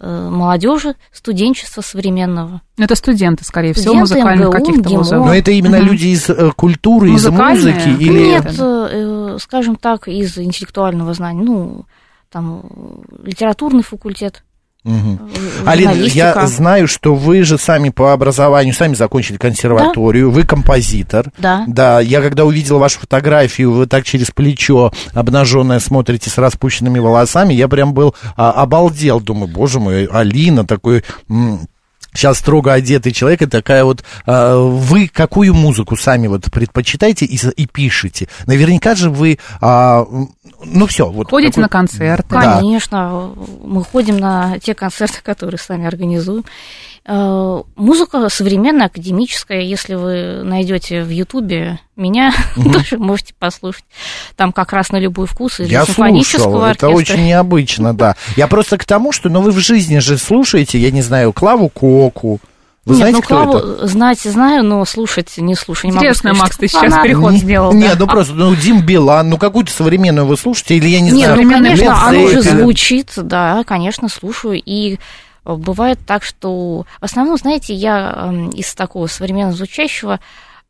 э, 0.00 0.28
молодежи, 0.30 0.94
студенчества 1.12 1.82
современного. 1.82 2.62
Это 2.76 2.94
студенты, 2.96 3.44
скорее 3.44 3.74
всего, 3.74 3.92
Студенты, 4.04 4.14
музыкальных 4.14 4.46
МГУ, 4.48 4.52
каких-то 4.52 4.88
вузов. 4.90 5.26
Но 5.26 5.34
это 5.34 5.50
именно 5.52 5.78
Мгм. 5.78 5.86
люди 5.86 6.06
из 6.06 6.28
э, 6.30 6.50
культуры, 6.56 7.10
из 7.10 7.26
музыки 7.28 7.88
или... 7.98 8.18
Нет, 8.26 8.54
э, 8.58 8.88
э, 8.90 9.36
скажем 9.40 9.76
так, 9.76 10.08
из 10.08 10.36
интеллектуального 10.38 11.14
знания, 11.14 11.42
ну, 11.42 11.84
там, 12.30 12.62
э, 12.64 13.26
литературный 13.26 13.82
факультет, 13.82 14.42
Э, 14.88 15.18
Алина, 15.66 15.92
я 15.92 16.46
знаю, 16.46 16.88
что 16.88 17.14
вы 17.14 17.42
же 17.42 17.58
сами 17.58 17.90
по 17.90 18.12
образованию, 18.12 18.74
сами 18.74 18.94
закончили 18.94 19.36
консерваторию, 19.36 20.30
вы 20.30 20.44
композитор. 20.44 21.30
Да. 21.38 21.64
Да, 21.66 22.00
я 22.00 22.20
когда 22.22 22.44
увидел 22.44 22.78
вашу 22.78 23.00
фотографию, 23.00 23.72
вы 23.72 23.86
так 23.86 24.04
через 24.04 24.30
плечо 24.30 24.92
обнаженная 25.12 25.80
смотрите 25.80 26.30
с 26.30 26.38
распущенными 26.38 26.98
волосами, 26.98 27.54
я 27.54 27.68
прям 27.68 27.92
был 27.92 28.14
а, 28.36 28.52
обалдел, 28.52 29.20
думаю, 29.20 29.48
боже 29.48 29.80
мой, 29.80 30.06
Алина 30.06 30.64
такой... 30.66 31.04
м, 31.28 31.60
Сейчас 32.18 32.38
строго 32.38 32.72
одетый 32.72 33.12
человек, 33.12 33.42
и 33.42 33.46
такая 33.46 33.84
вот, 33.84 34.02
а, 34.26 34.58
вы 34.58 35.06
какую 35.06 35.54
музыку 35.54 35.96
сами 35.96 36.26
вот 36.26 36.50
предпочитаете 36.50 37.24
и, 37.24 37.38
и 37.54 37.66
пишете? 37.66 38.26
Наверняка 38.46 38.96
же 38.96 39.08
вы, 39.08 39.38
а, 39.60 40.04
ну 40.64 40.86
все, 40.88 41.08
вот. 41.08 41.30
Ходите 41.30 41.52
какой- 41.52 41.62
на 41.62 41.68
концерты. 41.68 42.26
Да. 42.30 42.56
Конечно, 42.56 43.32
мы 43.62 43.84
ходим 43.84 44.18
на 44.18 44.58
те 44.58 44.74
концерты, 44.74 45.18
которые 45.22 45.60
сами 45.60 45.86
организуем. 45.86 46.44
Э, 47.06 47.62
Музыка 47.76 48.28
современная, 48.28 48.86
академическая. 48.86 49.60
Если 49.60 49.94
вы 49.94 50.42
найдете 50.44 51.02
в 51.02 51.08
Ютубе 51.10 51.80
меня, 51.96 52.32
тоже 52.56 52.98
можете 52.98 53.34
послушать. 53.38 53.84
Там 54.36 54.52
как 54.52 54.72
раз 54.72 54.90
на 54.90 54.98
любой 54.98 55.26
вкус. 55.26 55.60
Из 55.60 55.68
Я 55.70 55.84
симфонического 55.84 56.42
слушал, 56.42 56.64
это 56.64 56.86
оркестра. 56.88 57.14
очень 57.14 57.26
необычно, 57.26 57.94
да. 57.94 58.16
Я 58.36 58.46
просто 58.46 58.78
к 58.78 58.84
тому, 58.84 59.12
что, 59.12 59.28
ну, 59.28 59.40
вы 59.40 59.52
в 59.52 59.58
жизни 59.58 59.98
же 59.98 60.18
слушаете, 60.18 60.78
я 60.78 60.90
не 60.90 61.02
знаю, 61.02 61.32
Клаву 61.32 61.68
Коку. 61.68 62.40
Вы 62.84 62.92
Нет, 62.94 62.98
знаете, 63.00 63.16
ну 63.16 63.22
кто 63.22 63.34
Клаву 63.44 63.58
это? 63.58 63.86
знать 63.86 64.20
знаю, 64.20 64.64
но 64.64 64.82
слушать 64.86 65.34
не 65.36 65.54
слушаю. 65.54 65.90
Не 65.90 65.96
могу 65.96 66.06
Интересно, 66.06 66.30
сказать, 66.30 66.42
Макс, 66.42 66.56
ты 66.56 66.68
сейчас 66.68 66.80
фанат. 66.84 67.02
переход 67.04 67.32
Не- 67.32 67.38
сделал. 67.38 67.72
Нет, 67.74 67.92
да? 67.98 68.06
ну 68.06 68.06
просто, 68.10 68.32
ну, 68.32 68.54
Дим 68.54 68.80
Билан, 68.80 69.28
ну, 69.28 69.36
какую-то 69.36 69.70
современную 69.72 70.26
вы 70.26 70.38
слушаете, 70.38 70.76
или 70.76 70.88
я 70.88 71.00
не 71.00 71.10
Нет, 71.10 71.26
знаю. 71.26 71.30
ну, 71.36 71.42
современный 71.42 71.70
конечно, 71.76 72.06
оно 72.08 72.22
уже 72.22 72.40
звучит, 72.42 73.12
да, 73.16 73.62
конечно, 73.66 74.08
слушаю. 74.08 74.62
И 74.64 74.98
Бывает 75.56 75.98
так, 76.06 76.22
что 76.22 76.84
в 77.00 77.04
основном, 77.04 77.38
знаете, 77.38 77.74
я 77.74 78.32
из 78.54 78.74
такого 78.74 79.06
современного 79.06 79.56
звучащего 79.56 80.20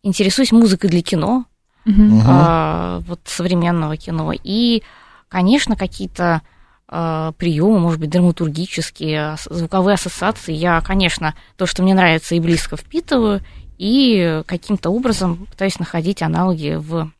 интересуюсь 0.02 0.52
музыкой 0.52 0.88
для 0.90 1.02
кино, 1.02 1.46
угу. 1.84 2.22
а, 2.24 3.00
вот 3.06 3.20
современного 3.24 3.96
кино. 3.96 4.32
И, 4.32 4.82
конечно, 5.28 5.74
какие-то 5.76 6.42
а, 6.86 7.32
приемы, 7.32 7.80
может 7.80 8.00
быть, 8.00 8.10
драматургические, 8.10 9.36
звуковые 9.50 9.94
ассоциации. 9.94 10.52
Я, 10.52 10.80
конечно, 10.80 11.34
то, 11.56 11.66
что 11.66 11.82
мне 11.82 11.94
нравится, 11.94 12.34
и 12.34 12.40
близко 12.40 12.76
впитываю, 12.76 13.42
и 13.78 14.42
каким-то 14.46 14.90
образом 14.90 15.46
пытаюсь 15.46 15.78
находить 15.78 16.22
аналоги 16.22 16.76
в 16.78 17.10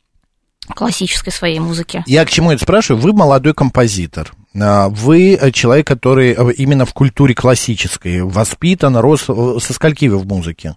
классической 0.75 1.31
своей 1.31 1.59
музыке. 1.59 2.03
Я 2.05 2.25
к 2.25 2.29
чему 2.29 2.51
это 2.51 2.63
спрашиваю? 2.63 3.01
Вы 3.01 3.13
молодой 3.13 3.53
композитор. 3.53 4.31
А, 4.59 4.89
вы 4.89 5.39
человек, 5.53 5.87
который 5.87 6.33
э, 6.33 6.53
именно 6.53 6.85
в 6.85 6.93
культуре 6.93 7.35
классической 7.35 8.23
воспитан, 8.23 8.97
рос. 8.97 9.25
Э, 9.27 9.57
со 9.59 9.73
скольки 9.73 10.05
вы 10.07 10.17
в 10.17 10.27
музыке? 10.27 10.75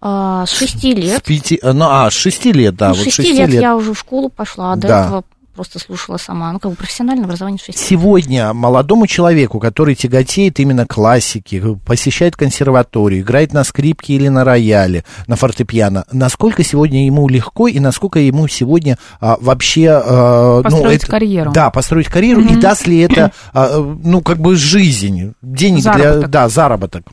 А, 0.00 0.46
с 0.46 0.50
шести 0.50 0.94
лет. 0.94 1.18
С 1.18 1.22
пяти, 1.22 1.58
ну, 1.62 1.86
а, 1.88 2.10
с 2.10 2.14
шести 2.14 2.52
лет, 2.52 2.76
да. 2.76 2.90
Ну, 2.90 2.94
вот 2.94 3.04
шести 3.04 3.32
лет, 3.32 3.48
лет 3.48 3.62
я 3.62 3.76
уже 3.76 3.94
в 3.94 3.98
школу 3.98 4.28
пошла, 4.28 4.72
а 4.72 4.76
до 4.76 4.88
да. 4.88 5.06
этого 5.06 5.24
просто 5.58 5.80
слушала 5.80 6.18
сама. 6.18 6.52
Ну, 6.52 6.60
как 6.60 6.70
бы 6.70 6.76
профессиональное 6.76 7.24
образование 7.24 7.58
6 7.58 7.76
Сегодня 7.76 8.52
молодому 8.52 9.08
человеку, 9.08 9.58
который 9.58 9.96
тяготеет 9.96 10.60
именно 10.60 10.86
классики, 10.86 11.60
посещает 11.84 12.36
консерваторию, 12.36 13.22
играет 13.22 13.52
на 13.52 13.64
скрипке 13.64 14.14
или 14.14 14.28
на 14.28 14.44
рояле, 14.44 15.04
на 15.26 15.34
фортепиано, 15.34 16.04
насколько 16.12 16.62
сегодня 16.62 17.04
ему 17.04 17.28
легко 17.28 17.66
и 17.66 17.80
насколько 17.80 18.20
ему 18.20 18.46
сегодня 18.46 18.98
а, 19.20 19.36
вообще... 19.40 20.00
А, 20.00 20.62
построить 20.62 20.84
ну, 20.84 20.90
это, 20.92 21.06
карьеру. 21.08 21.50
Да, 21.50 21.70
построить 21.70 22.06
карьеру, 22.06 22.42
mm-hmm. 22.42 22.56
и 22.56 22.60
даст 22.60 22.86
ли 22.86 23.00
это, 23.00 23.32
а, 23.52 23.80
ну, 23.80 24.20
как 24.20 24.38
бы 24.38 24.54
жизнь, 24.54 25.34
денег 25.42 25.82
заработок. 25.82 26.18
для... 26.20 26.28
Да, 26.28 26.48
заработок. 26.48 27.04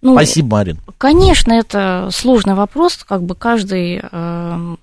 Ну, 0.00 0.12
Спасибо, 0.12 0.58
Марин. 0.58 0.78
Конечно, 0.96 1.52
это 1.54 2.08
сложный 2.12 2.54
вопрос, 2.54 3.04
как 3.04 3.24
бы 3.24 3.34
каждый 3.34 4.00
э, 4.00 4.76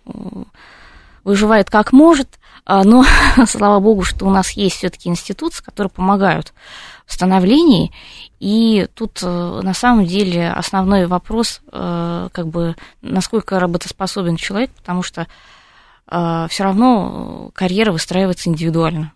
выживает 1.23 1.69
как 1.69 1.93
может, 1.93 2.27
но 2.67 3.05
слава 3.47 3.79
богу, 3.79 4.03
что 4.03 4.25
у 4.25 4.29
нас 4.29 4.51
есть 4.51 4.77
все-таки 4.77 5.09
институты, 5.09 5.63
которые 5.63 5.89
помогают 5.89 6.53
в 7.05 7.13
становлении, 7.13 7.91
и 8.39 8.87
тут 8.93 9.19
э, 9.23 9.61
на 9.63 9.73
самом 9.73 10.05
деле 10.05 10.51
основной 10.51 11.07
вопрос, 11.07 11.61
э, 11.71 12.29
как 12.31 12.47
бы, 12.47 12.75
насколько 13.01 13.59
работоспособен 13.59 14.35
человек, 14.35 14.71
потому 14.71 15.01
что 15.01 15.27
э, 16.09 16.47
все 16.49 16.63
равно 16.63 17.49
карьера 17.53 17.91
выстраивается 17.91 18.49
индивидуально. 18.49 19.13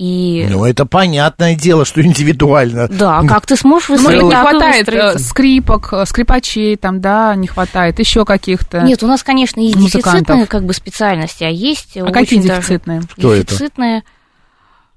И... 0.00 0.46
Ну, 0.48 0.64
это 0.64 0.86
понятное 0.86 1.54
дело, 1.54 1.84
что 1.84 2.00
индивидуально. 2.00 2.88
Да, 2.88 3.22
как 3.28 3.44
ты 3.44 3.54
сможешь 3.54 3.90
выстроить? 3.90 4.22
Ну, 4.22 4.30
не 4.30 4.34
хватает 4.34 4.88
э, 4.88 5.18
скрипок, 5.18 5.92
э, 5.92 6.06
скрипачей 6.06 6.76
там, 6.76 7.02
да, 7.02 7.34
не 7.34 7.46
хватает, 7.46 7.98
еще 7.98 8.24
каких-то 8.24 8.80
Нет, 8.80 9.02
у 9.02 9.06
нас, 9.06 9.22
конечно, 9.22 9.60
есть 9.60 9.76
музыкантов. 9.76 10.12
дефицитные 10.14 10.46
как 10.46 10.64
бы 10.64 10.72
специальности, 10.72 11.44
а 11.44 11.50
есть 11.50 11.98
А 11.98 12.10
какие 12.12 12.40
дефицитные? 12.40 13.02
Кто 13.02 13.34
дефицитные, 13.34 13.98
это? 13.98 14.06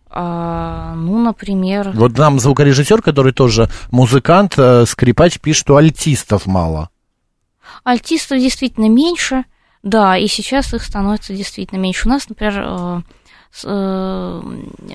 А, 0.10 0.93
ну, 0.95 1.22
например... 1.22 1.91
Вот 1.93 2.17
нам 2.17 2.39
звукорежиссер, 2.39 3.01
который 3.01 3.33
тоже 3.33 3.69
музыкант, 3.91 4.53
э, 4.55 4.86
скрипач, 4.86 5.38
пишет, 5.41 5.63
что 5.63 5.75
альтистов 5.75 6.45
мало. 6.45 6.89
Альтистов 7.83 8.39
действительно 8.39 8.88
меньше, 8.88 9.43
да, 9.81 10.17
и 10.17 10.27
сейчас 10.27 10.74
их 10.74 10.81
становится 10.81 11.33
действительно 11.33 11.79
меньше. 11.79 12.07
У 12.07 12.10
нас, 12.10 12.29
например, 12.29 13.03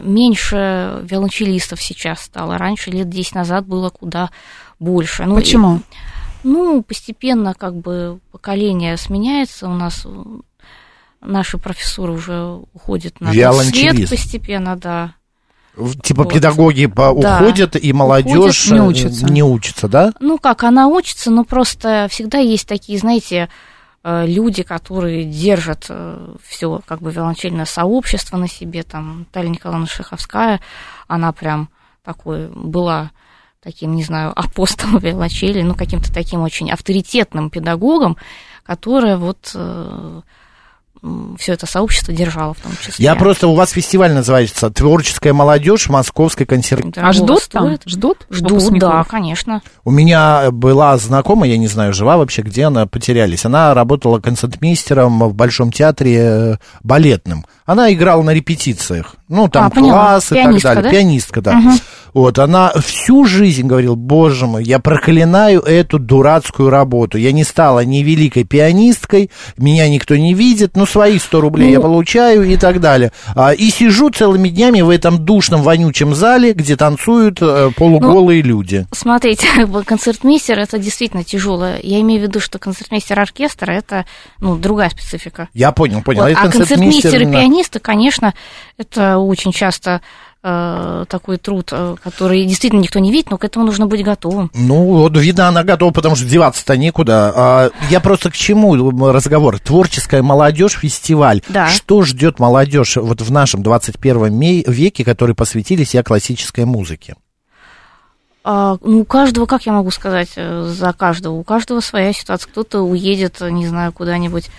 меньше 0.00 1.00
виолончелистов 1.02 1.80
сейчас 1.80 2.22
стало. 2.22 2.58
Раньше, 2.58 2.90
лет 2.90 3.08
10 3.08 3.36
назад, 3.36 3.66
было 3.66 3.90
куда 3.90 4.30
больше. 4.80 5.24
Ну, 5.24 5.36
Почему? 5.36 5.76
И, 5.76 5.80
ну, 6.42 6.82
постепенно 6.82 7.54
как 7.54 7.76
бы 7.76 8.18
поколение 8.32 8.96
сменяется. 8.96 9.68
У 9.68 9.74
нас 9.74 10.06
наши 11.20 11.58
профессуры 11.58 12.12
уже 12.12 12.60
уходят 12.73 13.21
на 13.21 13.32
свет 13.32 14.10
постепенно, 14.10 14.76
да. 14.76 15.14
Типа 16.02 16.25
вот. 16.25 16.32
педагоги 16.32 16.86
по 16.86 17.14
да. 17.14 17.38
уходят, 17.38 17.76
и 17.76 17.92
молодежь 17.92 18.71
не 18.71 18.80
учится. 18.80 19.26
не 19.26 19.44
учится, 19.44 19.86
да? 19.86 20.12
Ну 20.18 20.38
как, 20.38 20.64
она 20.64 20.88
учится, 20.88 21.30
но 21.30 21.44
просто 21.44 22.08
всегда 22.10 22.38
есть 22.38 22.66
такие, 22.66 22.99
знаете, 22.99 23.42
Э, 23.44 23.68
люди, 24.26 24.63
которые 24.63 25.25
держат 25.25 25.87
э, 25.89 26.37
все 26.43 26.80
как 26.87 27.00
бы 27.00 27.11
виолончельное 27.11 27.65
сообщество 27.65 28.37
на 28.37 28.49
себе, 28.49 28.82
там 28.82 29.21
Наталья 29.21 29.49
Николаевна 29.49 29.87
Шеховская, 29.87 30.61
она 31.08 31.32
прям 31.32 31.69
такой 32.04 32.49
была 32.49 33.11
таким, 33.61 33.95
не 33.95 34.04
знаю, 34.04 34.32
апостолом 34.34 34.99
виолончели, 35.02 35.63
ну, 35.63 35.75
каким-то 35.75 36.13
таким 36.13 36.41
очень 36.41 36.71
авторитетным 36.71 37.50
педагогом, 37.50 38.17
которая 38.65 39.17
вот 39.17 39.50
э, 39.54 40.23
все 41.39 41.52
это 41.52 41.67
сообщество 41.67 42.13
держало 42.13 42.54
в 42.54 42.61
том 42.61 42.73
числе. 42.80 43.04
Я 43.04 43.15
просто, 43.15 43.49
у 43.49 43.54
вас 43.54 43.71
фестиваль 43.71 44.13
называется 44.13 44.71
«Творческая 44.71 45.32
молодежь 45.32 45.89
Московской 45.89 46.47
консерватории». 46.47 47.06
А 47.06 47.13
ждут 47.13 47.43
стоит. 47.43 47.80
там? 47.82 47.91
Ждут? 47.91 48.26
Ждут, 48.30 48.78
да, 48.78 49.04
конечно. 49.04 49.63
У 49.84 49.91
меня 49.91 50.50
была 50.50 50.97
знакомая, 50.99 51.50
я 51.50 51.58
не 51.58 51.69
знаю, 51.69 51.93
жива 51.93 52.17
вообще, 52.17 52.43
где 52.43 52.65
она, 52.65 52.87
потерялись. 52.87 53.45
Она 53.45 53.75
работала 53.75 54.19
концертмейстером 54.21 55.21
в 55.21 55.34
Большом 55.34 55.73
театре 55.73 56.17
э, 56.19 56.56
балетным. 56.82 57.47
Она 57.65 57.93
играла 57.93 58.23
на 58.23 58.34
репетициях. 58.34 59.18
Ну, 59.28 59.49
там 59.49 59.67
а, 59.67 59.71
класс 59.71 60.32
и 60.32 60.36
так 60.36 60.60
далее. 60.60 60.82
Да? 60.82 60.91
Пианистка, 60.91 61.41
да. 61.41 61.58
Угу. 61.58 61.71
Вот, 62.14 62.38
она 62.38 62.73
всю 62.80 63.25
жизнь 63.25 63.67
говорила, 63.67 63.95
боже 63.95 64.47
мой, 64.47 64.64
я 64.64 64.78
проклинаю 64.78 65.60
эту 65.60 65.99
дурацкую 65.99 66.71
работу. 66.71 67.19
Я 67.19 67.32
не 67.32 67.45
стала 67.45 67.84
ни 67.84 67.99
великой 67.99 68.45
пианисткой, 68.45 69.30
меня 69.56 69.88
никто 69.88 70.17
не 70.17 70.34
видит, 70.34 70.76
ну, 70.76 70.86
свои 70.86 71.19
100 71.19 71.41
рублей 71.41 71.67
ну... 71.69 71.73
я 71.75 71.80
получаю 71.80 72.45
и 72.45 72.56
так 72.56 72.80
далее. 72.80 73.12
А, 73.34 73.52
и 73.52 73.69
сижу 73.71 74.10
целыми 74.10 74.49
днями 74.49 74.80
в 74.80 74.91
этом 74.91 75.25
душном, 75.25 75.62
вонючем 75.62 76.14
зале, 76.14 76.54
где 76.54 76.76
танцуют 76.76 77.38
э, 77.41 77.71
полуголые 77.76 78.43
ну, 78.43 78.49
люди. 78.49 78.86
Смотрите, 78.93 79.47
концертмейстер 79.86 80.58
это 80.58 80.78
действительно 80.78 81.25
тяжело. 81.25 81.75
Я 81.82 82.00
имею 82.00 82.21
в 82.21 82.23
виду, 82.25 82.41
что 82.41 82.58
концертмейстер 82.58 83.21
оркестра 83.21 83.73
это, 83.73 84.06
ну, 84.41 84.56
другая 84.56 84.91
специфика. 84.91 85.49
Я 85.52 85.73
понял, 85.73 86.02
понял. 86.02 86.23
Вот, 86.23 86.32
а 86.36 86.49
концертмейстер 86.49 87.23
и 87.23 87.26
пианисты, 87.26 87.78
конечно, 87.78 88.34
это 88.78 89.18
очень 89.19 89.52
часто 89.52 90.00
Э, 90.41 91.04
такой 91.09 91.37
труд, 91.37 91.71
э, 91.73 91.97
который 92.00 92.47
действительно 92.47 92.81
никто 92.81 93.00
не 93.00 93.11
видит, 93.11 93.28
но 93.28 93.39
к 93.39 93.45
этому 93.45 93.67
нужно 93.67 93.89
быть 93.89 94.04
готовым. 94.04 94.52
Ну, 94.54 94.85
вот 94.85 95.17
видно, 95.17 95.49
она 95.49 95.65
готова, 95.65 95.93
потому 95.93 96.15
что 96.15 96.26
деваться-то 96.26 96.76
некуда. 96.76 97.33
А, 97.35 97.71
я 97.91 97.99
просто 97.99 98.31
к 98.31 98.35
чему 98.35 98.76
разговор? 99.11 99.59
Творческая 99.59 100.23
молодежь, 100.23 100.78
фестиваль. 100.78 101.43
Да. 101.49 101.67
Что 101.67 102.02
ждет 102.02 102.39
молодежь 102.39 102.99
вот 102.99 103.21
в 103.21 103.33
нашем 103.33 103.65
21 103.65 104.63
веке, 104.69 105.04
который 105.04 105.35
посвятили 105.35 105.83
себя 105.83 106.04
классической 106.04 106.65
музыке? 106.65 107.17
А, 108.45 108.78
ну, 108.81 109.00
у 109.00 109.04
каждого, 109.04 109.47
как 109.47 109.67
я 109.67 109.73
могу 109.73 109.91
сказать, 109.91 110.31
э, 110.37 110.63
за 110.63 110.93
каждого, 110.93 111.35
у 111.35 111.43
каждого 111.43 111.81
своя 111.81 112.13
ситуация. 112.13 112.49
Кто-то 112.49 112.83
уедет, 112.83 113.41
не 113.41 113.67
знаю, 113.67 113.93
куда-нибудь 113.93 114.50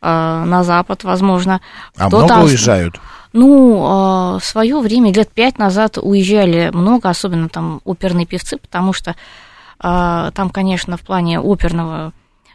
на 0.00 0.64
запад, 0.64 1.02
возможно. 1.02 1.62
А 1.96 2.10
много 2.10 2.44
уезжают? 2.44 3.00
Ну, 3.34 3.84
а, 3.84 4.38
в 4.38 4.44
свое 4.44 4.78
время, 4.78 5.12
лет 5.12 5.28
пять 5.28 5.58
назад, 5.58 5.98
уезжали 6.00 6.70
много, 6.72 7.10
особенно 7.10 7.48
там 7.48 7.80
оперные 7.84 8.26
певцы, 8.26 8.58
потому 8.58 8.92
что 8.92 9.16
а, 9.80 10.30
там, 10.30 10.50
конечно, 10.50 10.96
в 10.96 11.00
плане 11.00 11.40
оперного 11.40 12.12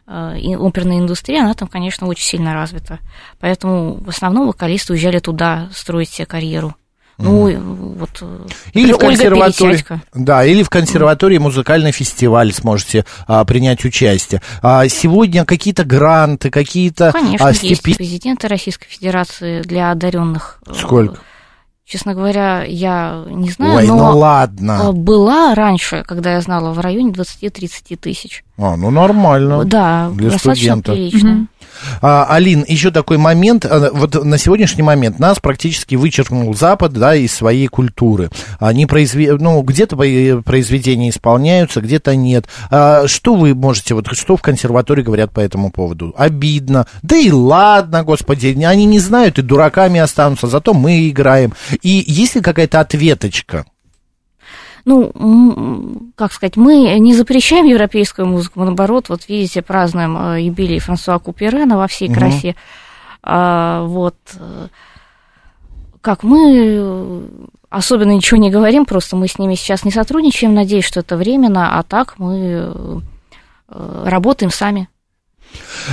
а, 0.07 0.35
оперной 0.37 0.99
индустрии, 0.99 1.37
она 1.37 1.53
там, 1.53 1.67
конечно, 1.67 2.07
очень 2.07 2.23
сильно 2.23 2.53
развита. 2.53 2.99
Поэтому 3.41 3.95
в 3.95 4.07
основном 4.07 4.47
вокалисты 4.47 4.93
уезжали 4.93 5.19
туда 5.19 5.67
строить 5.73 6.11
себе 6.11 6.25
карьеру. 6.25 6.73
Ну, 7.19 7.95
вот 7.99 8.09
э, 8.21 8.47
или 8.73 8.93
в 8.93 8.97
консерватории, 8.97 9.83
да, 10.13 10.45
или 10.45 10.63
в 10.63 10.69
консерватории 10.69 11.37
музыкальный 11.37 11.91
фестиваль 11.91 12.53
сможете 12.53 13.05
а, 13.27 13.43
принять 13.43 13.83
участие. 13.83 14.41
А, 14.61 14.87
сегодня 14.87 15.43
какие-то 15.43 15.83
гранты, 15.83 16.49
какие-то 16.49 17.11
Конечно, 17.11 17.45
а, 17.45 17.53
стипи... 17.53 17.67
есть 17.67 17.97
президенты 17.97 18.47
Российской 18.47 18.87
Федерации 18.87 19.61
для 19.61 19.91
одаренных. 19.91 20.61
Э, 20.65 20.73
Сколько? 20.73 21.19
Честно 21.89 22.13
говоря, 22.13 22.63
я 22.63 23.25
не 23.27 23.49
знаю, 23.49 23.77
Ой, 23.77 23.87
но 23.87 23.95
ну 23.95 24.17
ладно. 24.19 24.91
была 24.93 25.55
раньше, 25.55 26.03
когда 26.07 26.33
я 26.33 26.41
знала, 26.41 26.71
в 26.71 26.79
районе 26.79 27.11
20-30 27.11 27.97
тысяч. 27.97 28.43
А, 28.57 28.77
ну 28.77 28.91
нормально. 28.91 29.65
Да, 29.65 30.11
для 30.13 30.29
достаточно 30.29 30.77
студента. 30.77 30.91
прилично. 30.93 31.31
Угу. 31.31 31.47
А, 32.01 32.25
Алин, 32.29 32.65
еще 32.67 32.91
такой 32.91 33.17
момент. 33.17 33.65
А, 33.65 33.89
вот 33.91 34.23
на 34.23 34.37
сегодняшний 34.37 34.83
момент 34.83 35.19
нас 35.19 35.39
практически 35.39 35.95
вычеркнул 35.95 36.53
Запад, 36.53 36.93
да, 36.93 37.15
из 37.15 37.33
своей 37.33 37.67
культуры. 37.67 38.29
Они 38.59 38.85
произве... 38.85 39.33
ну, 39.33 39.61
где-то 39.61 39.95
произведения 39.95 41.09
исполняются, 41.09 41.81
где-то 41.81 42.15
нет. 42.15 42.45
А, 42.69 43.07
что 43.07 43.35
вы 43.35 43.53
можете, 43.53 43.93
вот 43.93 44.07
что 44.13 44.37
в 44.37 44.41
консерватории 44.41 45.03
говорят 45.03 45.31
по 45.31 45.39
этому 45.39 45.71
поводу? 45.71 46.13
Обидно. 46.17 46.87
Да 47.01 47.15
и 47.15 47.31
ладно, 47.31 48.03
господи, 48.03 48.57
они 48.63 48.85
не 48.85 48.99
знают 48.99 49.39
и 49.39 49.41
дураками 49.41 49.99
останутся, 49.99 50.47
зато 50.47 50.73
мы 50.73 51.09
играем. 51.09 51.53
И 51.81 52.03
есть 52.05 52.35
ли 52.35 52.41
какая-то 52.41 52.79
ответочка? 52.79 53.65
Ну, 54.85 56.11
как 56.15 56.33
сказать, 56.33 56.57
мы 56.57 56.97
не 56.99 57.13
запрещаем 57.13 57.65
европейскую 57.65 58.27
музыку, 58.27 58.59
мы, 58.59 58.65
наоборот, 58.65 59.09
вот 59.09 59.27
видите, 59.27 59.61
празднуем 59.61 60.17
э, 60.17 60.41
юбилей 60.41 60.79
Франсуа 60.79 61.19
Куперена 61.19 61.77
во 61.77 61.87
всей 61.87 62.11
красе. 62.11 62.49
Угу. 62.49 62.55
А, 63.23 63.83
вот. 63.83 64.15
Э, 64.35 64.67
как 66.01 66.23
мы 66.23 67.23
особенно 67.69 68.11
ничего 68.11 68.39
не 68.39 68.49
говорим, 68.49 68.85
просто 68.85 69.15
мы 69.15 69.27
с 69.27 69.37
ними 69.37 69.55
сейчас 69.55 69.83
не 69.83 69.91
сотрудничаем, 69.91 70.53
надеюсь, 70.53 70.85
что 70.85 71.01
это 71.01 71.17
временно, 71.17 71.77
а 71.77 71.83
так 71.83 72.17
мы 72.17 73.01
работаем 73.67 74.49
сами. 74.49 74.89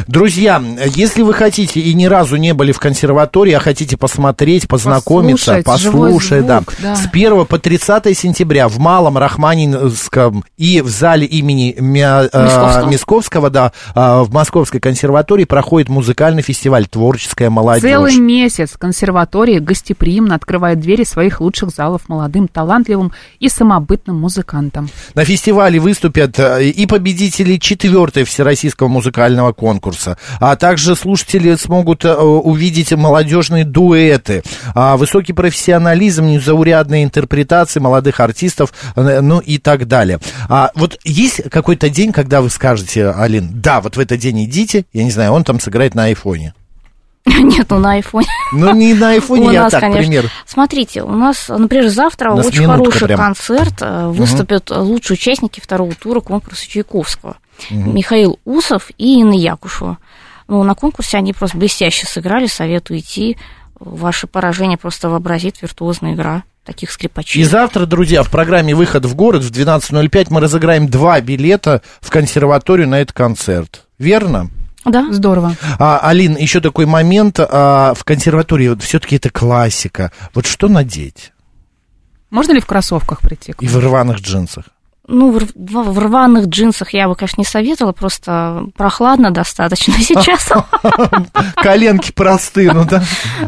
Друзья, 0.07 0.63
если 0.95 1.23
вы 1.23 1.33
хотите 1.33 1.81
и 1.81 1.95
ни 1.95 2.07
разу 2.07 2.37
не 2.37 2.55
были 2.55 2.73
в 2.73 2.79
консерватории, 2.79 3.53
а 3.53 3.61
хотите 3.61 3.97
посмотреть, 3.97 4.69
познакомиться, 4.69 5.63
послушать, 5.65 6.41
звук, 6.41 6.75
да, 6.81 6.95
да, 6.95 6.97
с 6.97 7.07
1 7.07 7.47
по 7.47 7.59
30 7.59 8.17
сентября 8.17 8.69
в 8.69 8.79
Малом 8.79 9.17
Рахманинском 9.19 10.45
и 10.57 10.81
в 10.81 10.89
зале 10.89 11.27
имени 11.27 11.77
Мя, 11.79 12.29
э, 12.31 12.45
Мисковского, 12.45 12.91
Мисковского 12.91 13.51
да, 13.51 13.73
э, 13.95 14.23
в 14.23 14.33
Московской 14.33 14.81
консерватории 14.81 15.45
проходит 15.45 15.89
музыкальный 15.89 16.43
фестиваль 16.43 16.87
«Творческая 16.87 17.51
молодежь». 17.51 17.91
Целый 17.91 18.17
месяц 18.17 18.77
консерватория 18.77 19.61
гостеприимно 19.61 20.35
открывает 20.35 20.81
двери 20.81 21.05
своих 21.05 21.41
лучших 21.41 21.71
залов 21.71 22.09
молодым, 22.09 22.49
талантливым 22.49 23.13
и 23.41 23.49
самобытным 23.49 24.21
музыкантам. 24.21 24.89
На 25.15 25.25
фестивале 25.25 25.79
выступят 25.79 26.39
э, 26.39 26.69
и 26.69 26.87
победители 26.87 27.57
4 27.57 28.25
Всероссийского 28.25 28.89
музыкального 28.89 29.46
конкурса, 29.53 30.19
а 30.41 30.57
также 30.57 30.97
слушатели 30.97 31.55
смогут 31.57 32.05
увидеть 32.05 32.93
молодежные 32.93 33.65
дуэты, 33.65 34.43
а 34.75 34.97
высокий 34.97 35.33
профессионализм, 35.33 36.27
незаурядные 36.27 37.05
интерпретации 37.05 37.81
молодых 37.81 38.21
артистов, 38.21 38.73
ну 38.95 39.41
и 39.41 39.59
так 39.59 39.87
далее. 39.87 40.19
А 40.49 40.71
вот 40.75 40.99
есть 41.05 41.43
какой-то 41.51 41.89
день, 41.91 42.13
когда 42.13 42.41
вы 42.41 42.51
скажете, 42.51 43.11
Алин, 43.11 43.51
да, 43.53 43.81
вот 43.81 43.97
в 43.97 44.01
этот 44.01 44.21
день 44.21 44.45
идите, 44.45 44.85
я 44.93 45.05
не 45.05 45.11
знаю, 45.11 45.33
он 45.33 45.45
там 45.45 45.61
сыграет 45.61 45.95
на 45.95 46.05
айфоне. 46.05 46.55
Нет, 47.41 47.67
ну 47.71 47.79
на 47.79 47.95
айфоне. 47.95 48.27
Ну 48.53 48.73
не 48.75 48.95
на 48.95 49.11
айфоне, 49.11 49.53
я 49.53 49.69
так, 49.69 49.81
конечно. 49.81 50.03
пример. 50.03 50.31
Смотрите, 50.47 51.03
у 51.03 51.11
нас, 51.11 51.49
например, 51.49 51.89
завтра 51.89 52.33
очень 52.33 52.67
хороший 52.67 53.07
прям. 53.07 53.19
концерт. 53.19 53.75
Э, 53.81 54.09
выступят 54.09 54.71
угу. 54.71 54.81
лучшие 54.83 55.17
участники 55.17 55.61
второго 55.61 55.93
тура 55.95 56.21
конкурса 56.21 56.69
Чайковского. 56.69 57.37
Угу. 57.71 57.91
Михаил 57.91 58.39
Усов 58.45 58.91
и 58.97 59.21
Инна 59.21 59.35
Якушева. 59.35 59.99
Ну, 60.47 60.63
на 60.63 60.75
конкурсе 60.75 61.17
они 61.17 61.33
просто 61.33 61.59
блестяще 61.59 62.07
сыграли, 62.07 62.47
советую 62.47 63.01
идти. 63.01 63.37
Ваше 63.81 64.29
поражение 64.29 64.79
просто 64.79 65.11
вообразит 65.11 65.61
виртуозная 65.61 66.15
игра 66.15 66.45
таких 66.65 66.91
скрипачей. 66.91 67.43
И 67.43 67.45
завтра, 67.45 67.87
друзья, 67.87 68.23
в 68.23 68.31
программе 68.31 68.75
«Выход 68.75 69.05
в 69.05 69.15
город» 69.15 69.43
в 69.43 69.51
12.05 69.51 70.27
мы 70.31 70.41
разыграем 70.41 70.89
два 70.89 71.21
билета 71.21 71.83
в 72.01 72.11
консерваторию 72.11 72.89
на 72.89 73.01
этот 73.01 73.17
концерт. 73.17 73.87
Верно? 73.99 74.51
Да. 74.87 75.07
Здорово. 75.11 75.55
А, 75.79 75.99
Алин, 75.99 76.37
еще 76.37 76.61
такой 76.61 76.87
момент. 76.87 77.39
А, 77.41 77.93
в 77.95 78.05
консерватории 78.05 78.69
вот 78.69 78.83
все-таки 78.83 79.17
это 79.17 79.31
классика. 79.31 80.13
Вот 80.33 80.47
что 80.47 80.69
надеть? 80.69 81.33
Можно 82.31 82.53
ли 82.53 82.61
в 82.61 82.67
кроссовках 82.67 83.21
прийти? 83.21 83.55
И 83.61 83.69
в 83.69 83.79
рваных 83.79 84.21
джинсах? 84.21 84.65
Ну, 85.09 85.39
в, 85.39 85.53
в 85.55 85.99
рваных 85.99 86.47
джинсах 86.47 86.93
я 86.93 87.09
бы, 87.09 87.15
конечно, 87.15 87.41
не 87.41 87.45
советовала, 87.45 87.93
просто 87.93 88.65
прохладно 88.77 89.31
достаточно 89.31 89.95
сейчас. 89.99 90.51
Коленки 91.57 92.13
просты, 92.13 92.71
ну 92.73 92.85
да? 92.85 93.05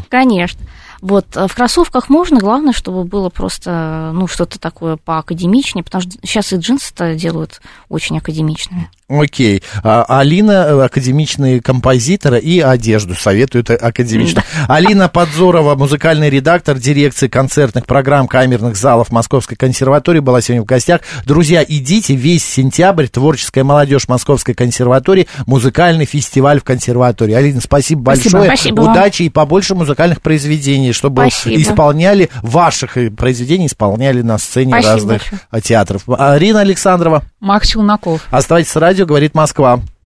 Конечно. 0.08 0.60
Вот, 1.00 1.36
э, 1.36 1.46
в 1.46 1.54
кроссовках 1.54 2.08
можно, 2.08 2.38
главное, 2.38 2.72
чтобы 2.72 3.04
было 3.04 3.28
просто, 3.28 4.10
ну, 4.14 4.26
что-то 4.26 4.58
такое 4.58 4.96
поакадемичнее, 4.96 5.84
потому 5.84 6.02
что 6.02 6.12
сейчас 6.22 6.52
и 6.52 6.56
джинсы-то 6.56 7.14
делают 7.14 7.60
очень 7.88 8.18
академичными. 8.18 8.90
Окей. 9.08 9.62
А, 9.82 10.04
Алина, 10.06 10.66
э, 10.68 10.84
академичный 10.84 11.60
композитор, 11.60 12.34
и 12.34 12.60
одежду 12.60 13.14
советует 13.14 13.70
академично. 13.70 14.44
Да. 14.66 14.74
Алина 14.74 15.08
Подзорова, 15.08 15.76
музыкальный 15.76 16.28
редактор 16.28 16.78
дирекции 16.78 17.26
концертных 17.26 17.86
программ 17.86 18.28
камерных 18.28 18.76
залов 18.76 19.10
Московской 19.10 19.56
консерватории, 19.56 20.20
была 20.20 20.42
сегодня 20.42 20.62
в 20.62 20.66
гостях. 20.66 21.00
Друзья, 21.24 21.64
идите 21.66 22.14
весь 22.14 22.44
сентябрь, 22.44 23.06
творческая 23.06 23.64
молодежь 23.64 24.08
Московской 24.08 24.54
консерватории, 24.54 25.26
музыкальный 25.46 26.04
фестиваль 26.04 26.60
в 26.60 26.64
консерватории. 26.64 27.32
Алина, 27.32 27.62
спасибо 27.62 28.02
большое. 28.02 28.44
Спасибо. 28.44 28.82
Удачи 28.82 29.22
и 29.22 29.30
побольше 29.30 29.74
музыкальных 29.74 30.20
произведений, 30.20 30.87
чтобы 30.92 31.22
спасибо. 31.30 31.60
исполняли, 31.60 32.30
ваших 32.42 32.96
произведений 33.16 33.66
исполняли 33.66 34.22
на 34.22 34.38
сцене 34.38 34.72
спасибо 34.72 34.92
разных 34.92 35.22
большое. 35.50 35.62
театров. 35.62 36.02
Арина 36.08 36.60
Александрова. 36.60 37.22
Мах 37.40 37.66
Челноков. 37.66 38.26
Оставайтесь 38.30 38.70
с 38.70 38.76
радио 38.76 39.06
«Говорит 39.06 39.34
Москва». 39.34 39.80